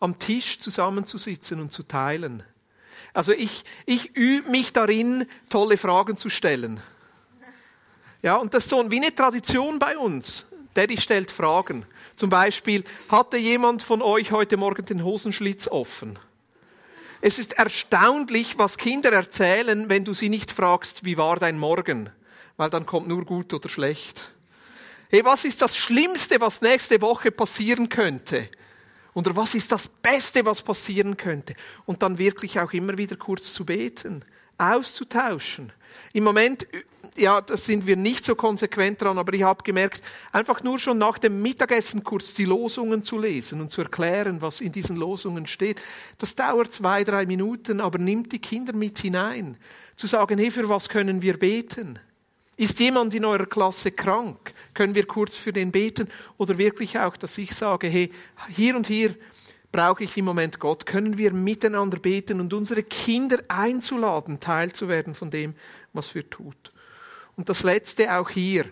Am 0.00 0.18
Tisch 0.18 0.58
zusammenzusitzen 0.58 1.60
und 1.60 1.70
zu 1.70 1.84
teilen. 1.84 2.42
Also 3.12 3.32
ich, 3.32 3.64
ich 3.86 4.14
übe 4.16 4.50
mich 4.50 4.72
darin, 4.72 5.26
tolle 5.48 5.76
Fragen 5.76 6.16
zu 6.16 6.28
stellen. 6.28 6.80
Ja, 8.22 8.36
und 8.36 8.54
das 8.54 8.64
ist 8.64 8.70
so 8.70 8.90
wie 8.90 8.96
eine 8.96 9.14
Tradition 9.14 9.78
bei 9.78 9.96
uns. 9.96 10.46
Daddy 10.74 11.00
stellt 11.00 11.30
Fragen. 11.30 11.86
Zum 12.16 12.28
Beispiel, 12.28 12.84
hatte 13.08 13.36
jemand 13.36 13.82
von 13.82 14.02
euch 14.02 14.32
heute 14.32 14.56
Morgen 14.56 14.84
den 14.84 15.04
Hosenschlitz 15.04 15.68
offen? 15.68 16.18
Es 17.20 17.38
ist 17.38 17.54
erstaunlich, 17.54 18.58
was 18.58 18.76
Kinder 18.76 19.12
erzählen, 19.12 19.88
wenn 19.88 20.04
du 20.04 20.12
sie 20.12 20.28
nicht 20.28 20.52
fragst, 20.52 21.04
wie 21.04 21.16
war 21.16 21.36
dein 21.36 21.58
Morgen? 21.58 22.10
Weil 22.56 22.70
dann 22.70 22.84
kommt 22.84 23.08
nur 23.08 23.24
gut 23.24 23.52
oder 23.54 23.68
schlecht. 23.68 24.32
Hey, 25.08 25.24
was 25.24 25.44
ist 25.44 25.62
das 25.62 25.76
Schlimmste, 25.76 26.40
was 26.40 26.60
nächste 26.60 27.00
Woche 27.00 27.30
passieren 27.30 27.88
könnte? 27.88 28.48
Oder 29.16 29.34
was 29.34 29.54
ist 29.54 29.72
das 29.72 29.88
Beste, 29.88 30.44
was 30.44 30.60
passieren 30.60 31.16
könnte? 31.16 31.54
Und 31.86 32.02
dann 32.02 32.18
wirklich 32.18 32.60
auch 32.60 32.74
immer 32.74 32.98
wieder 32.98 33.16
kurz 33.16 33.54
zu 33.54 33.64
beten, 33.64 34.22
auszutauschen. 34.58 35.72
Im 36.12 36.24
Moment 36.24 36.66
ja, 37.16 37.40
da 37.40 37.56
sind 37.56 37.86
wir 37.86 37.96
nicht 37.96 38.26
so 38.26 38.34
konsequent 38.34 39.00
dran, 39.00 39.16
aber 39.16 39.32
ich 39.32 39.42
habe 39.42 39.64
gemerkt, 39.64 40.02
einfach 40.32 40.62
nur 40.62 40.78
schon 40.78 40.98
nach 40.98 41.16
dem 41.16 41.40
Mittagessen 41.40 42.04
kurz 42.04 42.34
die 42.34 42.44
Losungen 42.44 43.04
zu 43.04 43.16
lesen 43.16 43.62
und 43.62 43.70
zu 43.70 43.80
erklären, 43.80 44.42
was 44.42 44.60
in 44.60 44.70
diesen 44.72 44.96
Losungen 44.96 45.46
steht, 45.46 45.80
das 46.18 46.34
dauert 46.34 46.74
zwei, 46.74 47.02
drei 47.04 47.24
Minuten, 47.24 47.80
aber 47.80 47.98
nimmt 47.98 48.32
die 48.32 48.38
Kinder 48.38 48.74
mit 48.74 48.98
hinein. 48.98 49.56
Zu 49.94 50.08
sagen, 50.08 50.38
hey, 50.38 50.50
für 50.50 50.68
was 50.68 50.90
können 50.90 51.22
wir 51.22 51.38
beten? 51.38 51.98
Ist 52.56 52.80
jemand 52.80 53.12
in 53.12 53.24
eurer 53.24 53.46
Klasse 53.46 53.92
krank? 53.92 54.54
Können 54.72 54.94
wir 54.94 55.06
kurz 55.06 55.36
für 55.36 55.52
den 55.52 55.70
beten? 55.70 56.08
Oder 56.38 56.56
wirklich 56.56 56.98
auch, 56.98 57.16
dass 57.16 57.36
ich 57.36 57.54
sage, 57.54 57.86
hey, 57.88 58.10
hier 58.48 58.76
und 58.76 58.86
hier 58.86 59.14
brauche 59.70 60.04
ich 60.04 60.16
im 60.16 60.24
Moment 60.24 60.58
Gott. 60.58 60.86
Können 60.86 61.18
wir 61.18 61.32
miteinander 61.32 61.98
beten 61.98 62.40
und 62.40 62.54
unsere 62.54 62.82
Kinder 62.82 63.38
einzuladen, 63.48 64.40
teilzuwerden 64.40 65.14
von 65.14 65.30
dem, 65.30 65.54
was 65.92 66.14
wir 66.14 66.28
tut? 66.30 66.72
Und 67.36 67.50
das 67.50 67.62
Letzte 67.62 68.16
auch 68.16 68.30
hier. 68.30 68.64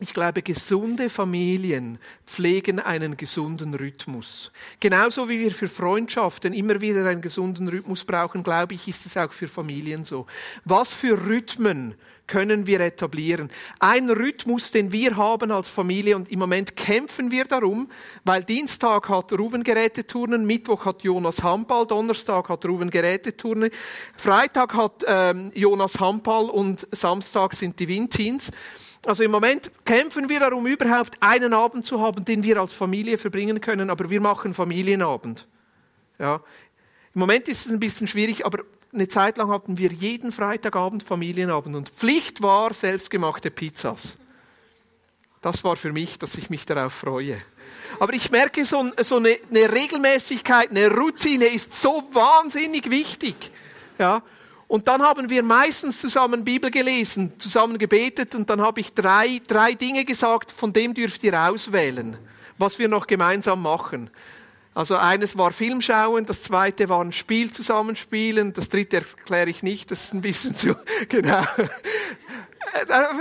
Ich 0.00 0.14
glaube, 0.14 0.42
gesunde 0.42 1.10
Familien 1.10 1.98
pflegen 2.24 2.78
einen 2.78 3.16
gesunden 3.16 3.74
Rhythmus. 3.74 4.52
Genauso 4.78 5.28
wie 5.28 5.40
wir 5.40 5.50
für 5.50 5.68
Freundschaften 5.68 6.54
immer 6.54 6.80
wieder 6.80 7.04
einen 7.04 7.20
gesunden 7.20 7.68
Rhythmus 7.68 8.04
brauchen, 8.04 8.44
glaube 8.44 8.74
ich, 8.74 8.86
ist 8.86 9.06
es 9.06 9.16
auch 9.16 9.32
für 9.32 9.48
Familien 9.48 10.04
so. 10.04 10.26
Was 10.64 10.92
für 10.92 11.26
Rhythmen 11.26 11.96
können 12.28 12.66
wir 12.68 12.78
etablieren. 12.78 13.50
Ein 13.80 14.08
Rhythmus, 14.08 14.70
den 14.70 14.92
wir 14.92 15.16
haben 15.16 15.50
als 15.50 15.68
Familie 15.68 16.14
und 16.14 16.30
im 16.30 16.38
Moment 16.38 16.76
kämpfen 16.76 17.32
wir 17.32 17.44
darum, 17.44 17.90
weil 18.22 18.44
Dienstag 18.44 19.08
hat 19.08 19.32
Ruben 19.32 19.64
Geräteturnen, 19.64 20.46
Mittwoch 20.46 20.84
hat 20.84 21.02
Jonas 21.02 21.42
Handball, 21.42 21.86
Donnerstag 21.86 22.48
hat 22.48 22.64
Ruben 22.64 22.90
Geräteturnen, 22.90 23.70
Freitag 24.16 24.74
hat 24.74 25.04
ähm, 25.06 25.50
Jonas 25.54 25.98
Handball 25.98 26.50
und 26.50 26.86
Samstag 26.92 27.54
sind 27.54 27.80
die 27.80 27.88
Windteens. 27.88 28.52
Also 29.06 29.22
im 29.22 29.30
Moment 29.30 29.70
kämpfen 29.84 30.28
wir 30.28 30.40
darum, 30.40 30.66
überhaupt 30.66 31.16
einen 31.20 31.54
Abend 31.54 31.84
zu 31.84 32.00
haben, 32.00 32.24
den 32.24 32.42
wir 32.42 32.58
als 32.58 32.72
Familie 32.72 33.16
verbringen 33.16 33.60
können, 33.60 33.90
aber 33.90 34.10
wir 34.10 34.20
machen 34.20 34.54
Familienabend. 34.54 35.48
Ja. 36.18 36.42
Im 37.14 37.20
Moment 37.20 37.48
ist 37.48 37.66
es 37.66 37.72
ein 37.72 37.80
bisschen 37.80 38.06
schwierig, 38.06 38.44
aber 38.44 38.64
eine 38.92 39.08
Zeit 39.08 39.36
lang 39.36 39.50
hatten 39.50 39.78
wir 39.78 39.92
jeden 39.92 40.32
Freitagabend 40.32 41.02
Familienabend 41.02 41.76
und 41.76 41.90
Pflicht 41.90 42.42
war 42.42 42.72
selbstgemachte 42.72 43.50
Pizzas. 43.50 44.16
Das 45.40 45.62
war 45.62 45.76
für 45.76 45.92
mich, 45.92 46.18
dass 46.18 46.34
ich 46.36 46.50
mich 46.50 46.66
darauf 46.66 46.92
freue. 46.92 47.40
Aber 48.00 48.12
ich 48.12 48.30
merke, 48.30 48.64
so, 48.64 48.90
so 49.02 49.16
eine, 49.16 49.36
eine 49.50 49.72
Regelmäßigkeit, 49.72 50.70
eine 50.70 50.90
Routine 50.90 51.46
ist 51.46 51.74
so 51.74 52.08
wahnsinnig 52.12 52.90
wichtig. 52.90 53.52
Ja. 53.98 54.22
Und 54.66 54.86
dann 54.88 55.00
haben 55.00 55.30
wir 55.30 55.42
meistens 55.42 56.00
zusammen 56.00 56.44
Bibel 56.44 56.70
gelesen, 56.70 57.38
zusammen 57.38 57.78
gebetet 57.78 58.34
und 58.34 58.50
dann 58.50 58.60
habe 58.60 58.80
ich 58.80 58.92
drei, 58.92 59.40
drei 59.46 59.72
Dinge 59.72 60.04
gesagt, 60.04 60.52
von 60.52 60.72
dem 60.72 60.92
dürft 60.92 61.24
ihr 61.24 61.40
auswählen, 61.40 62.18
was 62.58 62.78
wir 62.78 62.88
noch 62.88 63.06
gemeinsam 63.06 63.62
machen. 63.62 64.10
Also 64.78 64.94
eines 64.94 65.36
war 65.36 65.50
Film 65.50 65.80
schauen, 65.80 66.24
das 66.24 66.42
zweite 66.42 66.88
war 66.88 67.00
ein 67.00 67.10
Spiel 67.10 67.50
zusammenspielen, 67.50 68.52
das 68.52 68.68
dritte 68.68 68.98
erkläre 68.98 69.50
ich 69.50 69.64
nicht, 69.64 69.90
das 69.90 70.04
ist 70.04 70.14
ein 70.14 70.20
bisschen 70.20 70.54
zu, 70.54 70.76
genau. 71.08 71.42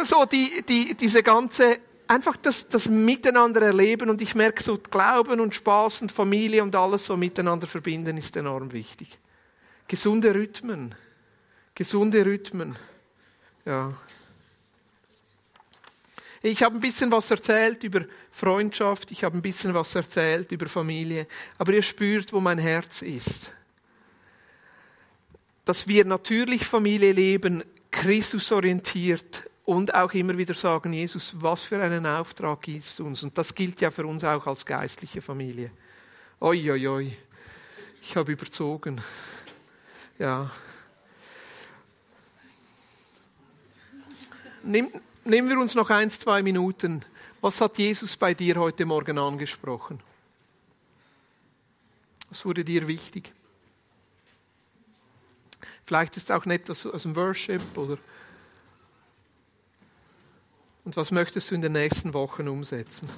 So 0.04 0.26
die, 0.26 0.64
die, 0.70 0.94
diese 0.94 1.24
ganze 1.24 1.80
einfach 2.08 2.38
das, 2.38 2.70
das 2.70 2.90
Miteinander 2.90 3.64
erleben 3.64 4.12
und 4.12 4.22
ich 4.22 4.36
merke 4.36 4.62
so 4.62 4.78
Glauben 4.78 5.40
und 5.40 5.56
Spaß 5.56 6.04
und 6.04 6.12
Familie 6.12 6.62
und 6.62 6.76
alles 6.76 7.08
so 7.08 7.18
miteinander 7.18 7.66
verbinden 7.66 8.18
ist 8.18 8.38
enorm 8.38 8.72
wichtig. 8.72 9.18
Gesunde 9.88 10.36
Rhythmen. 10.36 10.94
Gesunde 11.74 12.24
Rhythmen. 12.24 12.76
Ja. 13.66 13.94
Ich 16.42 16.64
habe 16.64 16.76
ein 16.76 16.82
bisschen 16.82 17.12
was 17.12 17.32
erzählt 17.32 17.84
über 17.84 18.02
Freundschaft, 18.32 19.12
ich 19.12 19.24
habe 19.24 19.38
ein 19.38 19.42
bisschen 19.42 19.74
was 19.74 19.94
erzählt 19.96 20.52
über 20.52 20.68
Familie, 20.68 21.28
aber 21.58 21.74
ihr 21.74 21.82
spürt, 21.82 22.32
wo 22.34 22.40
mein 22.40 22.60
Herz 22.60 23.02
ist. 23.02 23.52
Dass 25.66 25.88
wir 25.88 26.06
natürlich 26.06 26.66
Familie 26.66 27.12
leben, 27.12 27.64
Christus 27.92 28.52
orientiert, 28.52 29.50
und 29.68 29.94
auch 29.94 30.14
immer 30.14 30.38
wieder 30.38 30.54
sagen, 30.54 30.94
Jesus, 30.94 31.34
was 31.40 31.64
für 31.64 31.84
einen 31.84 32.06
Auftrag 32.06 32.62
gibst 32.62 33.00
du 33.00 33.06
uns? 33.06 33.22
Und 33.22 33.38
das 33.38 33.54
gilt 33.54 33.82
ja 33.82 33.92
für 33.92 34.06
uns 34.06 34.24
auch 34.24 34.48
als 34.48 34.66
geistliche 34.66 35.22
Familie. 35.22 35.72
Oi, 36.40 36.72
oi, 36.72 36.88
oi. 36.88 37.18
Ich 38.02 38.16
habe 38.16 38.32
überzogen. 38.32 39.02
Ja. 40.18 40.50
Nimm, 44.64 44.90
nehmen 45.28 45.50
wir 45.50 45.60
uns 45.60 45.76
noch 45.76 45.90
eins, 45.90 46.20
zwei 46.20 46.42
Minuten. 46.42 47.04
Was 47.42 47.62
hat 47.62 47.78
Jesus 47.78 48.16
bei 48.16 48.34
dir 48.34 48.56
heute 48.56 48.86
Morgen 48.86 49.18
angesprochen? 49.18 50.00
Was 52.30 52.46
wurde 52.46 52.64
dir 52.64 52.88
wichtig? 52.88 53.30
Vielleicht 55.86 56.18
ist 56.18 56.30
es 56.30 56.36
auch 56.36 56.46
aus, 56.46 56.86
aus 56.86 57.04
dem 57.04 57.16
Worship 57.16 57.62
oder 57.78 57.98
und 60.84 60.96
was 60.96 61.12
möchtest 61.12 61.52
du 61.52 61.56
in 61.56 61.62
den 61.62 61.74
nächsten 61.74 62.14
Wochen 62.14 62.48
umsetzen? 62.48 63.10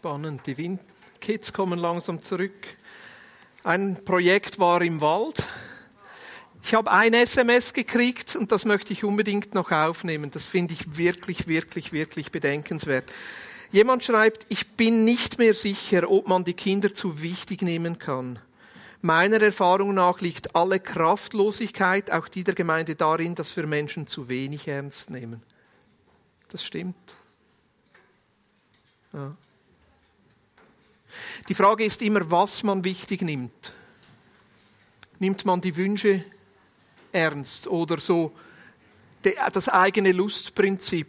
Spannend. 0.00 0.46
Die 0.46 0.56
Windkids 0.56 1.52
kommen 1.52 1.78
langsam 1.78 2.22
zurück. 2.22 2.68
Ein 3.64 4.02
Projekt 4.02 4.58
war 4.58 4.80
im 4.80 5.02
Wald. 5.02 5.44
Ich 6.62 6.72
habe 6.72 6.90
ein 6.90 7.12
SMS 7.12 7.74
gekriegt 7.74 8.34
und 8.34 8.50
das 8.50 8.64
möchte 8.64 8.94
ich 8.94 9.04
unbedingt 9.04 9.54
noch 9.54 9.70
aufnehmen. 9.70 10.30
Das 10.30 10.46
finde 10.46 10.72
ich 10.72 10.96
wirklich, 10.96 11.48
wirklich, 11.48 11.92
wirklich 11.92 12.32
bedenkenswert. 12.32 13.12
Jemand 13.72 14.02
schreibt, 14.02 14.46
ich 14.48 14.70
bin 14.70 15.04
nicht 15.04 15.36
mehr 15.36 15.52
sicher, 15.52 16.10
ob 16.10 16.28
man 16.28 16.44
die 16.44 16.54
Kinder 16.54 16.94
zu 16.94 17.20
wichtig 17.20 17.60
nehmen 17.60 17.98
kann. 17.98 18.38
Meiner 19.02 19.42
Erfahrung 19.42 19.92
nach 19.92 20.22
liegt 20.22 20.56
alle 20.56 20.80
Kraftlosigkeit, 20.80 22.10
auch 22.10 22.28
die 22.28 22.42
der 22.44 22.54
Gemeinde, 22.54 22.94
darin, 22.94 23.34
dass 23.34 23.54
wir 23.54 23.66
Menschen 23.66 24.06
zu 24.06 24.30
wenig 24.30 24.66
ernst 24.66 25.10
nehmen. 25.10 25.42
Das 26.48 26.64
stimmt. 26.64 27.16
Ja. 29.12 29.36
Die 31.48 31.54
Frage 31.54 31.84
ist 31.84 32.02
immer, 32.02 32.30
was 32.30 32.62
man 32.62 32.84
wichtig 32.84 33.22
nimmt. 33.22 33.72
Nimmt 35.18 35.44
man 35.44 35.60
die 35.60 35.76
Wünsche 35.76 36.24
ernst 37.12 37.66
oder 37.66 37.98
so 37.98 38.32
das 39.52 39.68
eigene 39.68 40.12
Lustprinzip 40.12 41.08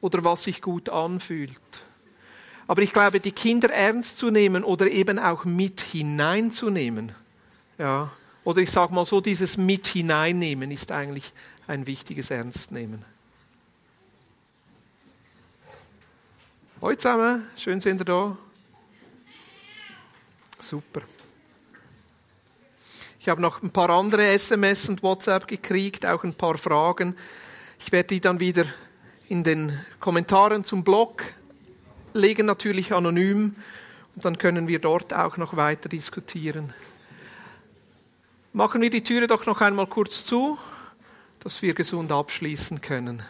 oder 0.00 0.24
was 0.24 0.44
sich 0.44 0.60
gut 0.60 0.88
anfühlt? 0.88 1.60
Aber 2.68 2.82
ich 2.82 2.92
glaube, 2.92 3.20
die 3.20 3.32
Kinder 3.32 3.70
ernst 3.70 4.18
zu 4.18 4.30
nehmen 4.30 4.64
oder 4.64 4.88
eben 4.90 5.18
auch 5.18 5.44
mit 5.44 5.80
hineinzunehmen, 5.80 7.12
ja, 7.78 8.10
oder 8.42 8.60
ich 8.60 8.70
sage 8.70 8.94
mal 8.94 9.06
so, 9.06 9.20
dieses 9.20 9.56
mit 9.56 9.86
hineinnehmen 9.88 10.70
ist 10.70 10.92
eigentlich 10.92 11.32
ein 11.66 11.86
wichtiges 11.86 12.30
Ernstnehmen. 12.30 13.04
Hallo 16.80 16.94
zusammen, 16.94 17.42
schön 17.56 17.80
sind 17.80 18.00
ihr 18.00 18.04
da. 18.04 18.36
Super. 20.66 21.02
Ich 23.20 23.28
habe 23.28 23.40
noch 23.40 23.62
ein 23.62 23.70
paar 23.70 23.88
andere 23.90 24.26
SMS 24.26 24.88
und 24.88 25.00
WhatsApp 25.00 25.46
gekriegt, 25.46 26.04
auch 26.04 26.24
ein 26.24 26.34
paar 26.34 26.58
Fragen. 26.58 27.14
Ich 27.78 27.92
werde 27.92 28.08
die 28.08 28.20
dann 28.20 28.40
wieder 28.40 28.64
in 29.28 29.44
den 29.44 29.78
Kommentaren 30.00 30.64
zum 30.64 30.82
Blog 30.82 31.22
legen, 32.14 32.46
natürlich 32.46 32.92
anonym. 32.92 33.54
Und 34.16 34.24
dann 34.24 34.38
können 34.38 34.66
wir 34.66 34.80
dort 34.80 35.14
auch 35.14 35.36
noch 35.36 35.56
weiter 35.56 35.88
diskutieren. 35.88 36.74
Machen 38.52 38.82
wir 38.82 38.90
die 38.90 39.04
Türe 39.04 39.28
doch 39.28 39.46
noch 39.46 39.60
einmal 39.60 39.86
kurz 39.86 40.24
zu, 40.24 40.58
dass 41.38 41.62
wir 41.62 41.74
gesund 41.74 42.10
abschließen 42.10 42.80
können. 42.80 43.22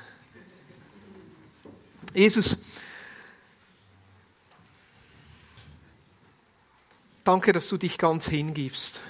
Jesus, 2.14 2.56
Danke, 7.26 7.52
dass 7.52 7.66
du 7.66 7.76
dich 7.76 7.98
ganz 7.98 8.28
hingibst 8.28 9.00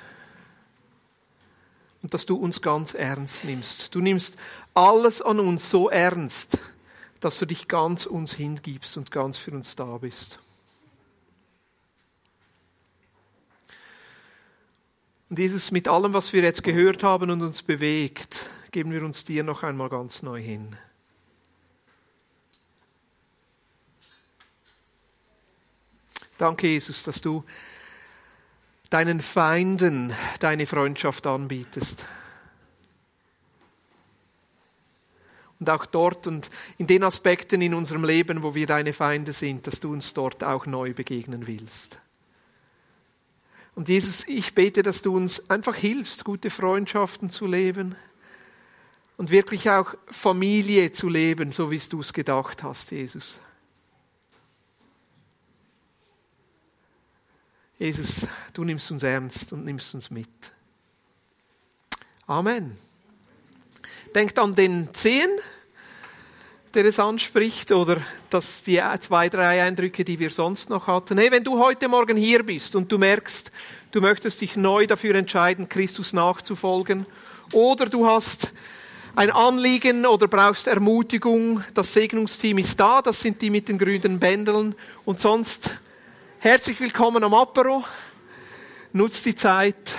und 2.00 2.14
dass 2.14 2.24
du 2.24 2.34
uns 2.34 2.62
ganz 2.62 2.94
ernst 2.94 3.44
nimmst. 3.44 3.94
Du 3.94 4.00
nimmst 4.00 4.36
alles 4.72 5.20
an 5.20 5.38
uns 5.38 5.68
so 5.68 5.90
ernst, 5.90 6.56
dass 7.20 7.38
du 7.38 7.44
dich 7.44 7.68
ganz 7.68 8.06
uns 8.06 8.32
hingibst 8.32 8.96
und 8.96 9.10
ganz 9.10 9.36
für 9.36 9.50
uns 9.50 9.76
da 9.76 9.98
bist. 9.98 10.38
Und 15.28 15.38
dieses 15.38 15.70
mit 15.70 15.86
allem, 15.86 16.14
was 16.14 16.32
wir 16.32 16.42
jetzt 16.42 16.62
gehört 16.62 17.02
haben 17.02 17.30
und 17.30 17.42
uns 17.42 17.62
bewegt, 17.62 18.48
geben 18.70 18.92
wir 18.92 19.04
uns 19.04 19.26
dir 19.26 19.44
noch 19.44 19.62
einmal 19.62 19.90
ganz 19.90 20.22
neu 20.22 20.40
hin. 20.40 20.74
Danke, 26.38 26.66
Jesus, 26.66 27.02
dass 27.02 27.20
du 27.20 27.44
deinen 28.90 29.20
Feinden 29.20 30.12
deine 30.40 30.66
Freundschaft 30.66 31.26
anbietest. 31.26 32.06
Und 35.58 35.70
auch 35.70 35.86
dort 35.86 36.26
und 36.26 36.50
in 36.76 36.86
den 36.86 37.02
Aspekten 37.02 37.62
in 37.62 37.74
unserem 37.74 38.04
Leben, 38.04 38.42
wo 38.42 38.54
wir 38.54 38.66
deine 38.66 38.92
Feinde 38.92 39.32
sind, 39.32 39.66
dass 39.66 39.80
du 39.80 39.92
uns 39.92 40.12
dort 40.12 40.44
auch 40.44 40.66
neu 40.66 40.92
begegnen 40.92 41.46
willst. 41.46 41.98
Und 43.74 43.88
Jesus, 43.88 44.26
ich 44.26 44.54
bete, 44.54 44.82
dass 44.82 45.02
du 45.02 45.14
uns 45.14 45.50
einfach 45.50 45.76
hilfst, 45.76 46.24
gute 46.24 46.50
Freundschaften 46.50 47.30
zu 47.30 47.46
leben 47.46 47.94
und 49.16 49.30
wirklich 49.30 49.70
auch 49.70 49.94
Familie 50.06 50.92
zu 50.92 51.08
leben, 51.08 51.52
so 51.52 51.70
wie 51.70 51.78
du 51.78 52.00
es 52.00 52.12
gedacht 52.12 52.62
hast, 52.62 52.90
Jesus. 52.90 53.40
Jesus, 57.78 58.26
du 58.54 58.64
nimmst 58.64 58.90
uns 58.90 59.02
ernst 59.02 59.52
und 59.52 59.66
nimmst 59.66 59.94
uns 59.94 60.10
mit. 60.10 60.30
Amen. 62.26 62.74
Denkt 64.14 64.38
an 64.38 64.54
den 64.54 64.94
Zehen, 64.94 65.28
der 66.72 66.86
es 66.86 66.98
anspricht, 66.98 67.72
oder 67.72 68.00
dass 68.30 68.62
die 68.62 68.82
zwei, 69.00 69.28
drei 69.28 69.62
Eindrücke, 69.62 70.04
die 70.04 70.18
wir 70.18 70.30
sonst 70.30 70.70
noch 70.70 70.86
hatten. 70.86 71.18
Hey, 71.18 71.30
wenn 71.30 71.44
du 71.44 71.58
heute 71.58 71.86
Morgen 71.88 72.16
hier 72.16 72.44
bist 72.44 72.74
und 72.76 72.90
du 72.90 72.96
merkst, 72.96 73.52
du 73.90 74.00
möchtest 74.00 74.40
dich 74.40 74.56
neu 74.56 74.86
dafür 74.86 75.14
entscheiden, 75.14 75.68
Christus 75.68 76.14
nachzufolgen, 76.14 77.04
oder 77.52 77.86
du 77.86 78.06
hast 78.06 78.52
ein 79.14 79.30
Anliegen 79.30 80.06
oder 80.06 80.28
brauchst 80.28 80.66
Ermutigung, 80.66 81.62
das 81.74 81.92
Segnungsteam 81.92 82.56
ist 82.56 82.80
da, 82.80 83.02
das 83.02 83.20
sind 83.20 83.42
die 83.42 83.50
mit 83.50 83.68
den 83.68 83.78
grünen 83.78 84.18
Bändeln 84.18 84.74
und 85.04 85.20
sonst 85.20 85.78
Herzlich 86.46 86.78
willkommen 86.78 87.24
am 87.24 87.34
Apero. 87.34 87.82
Nutzt 88.92 89.26
die 89.26 89.34
Zeit 89.34 89.96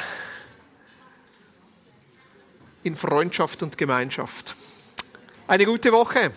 in 2.84 2.95
Freundschaft 2.95 3.64
und 3.64 3.78
Gemeinschaft. 3.78 4.56
Eine 5.45 5.66
gute 5.66 5.91
Woche. 5.91 6.32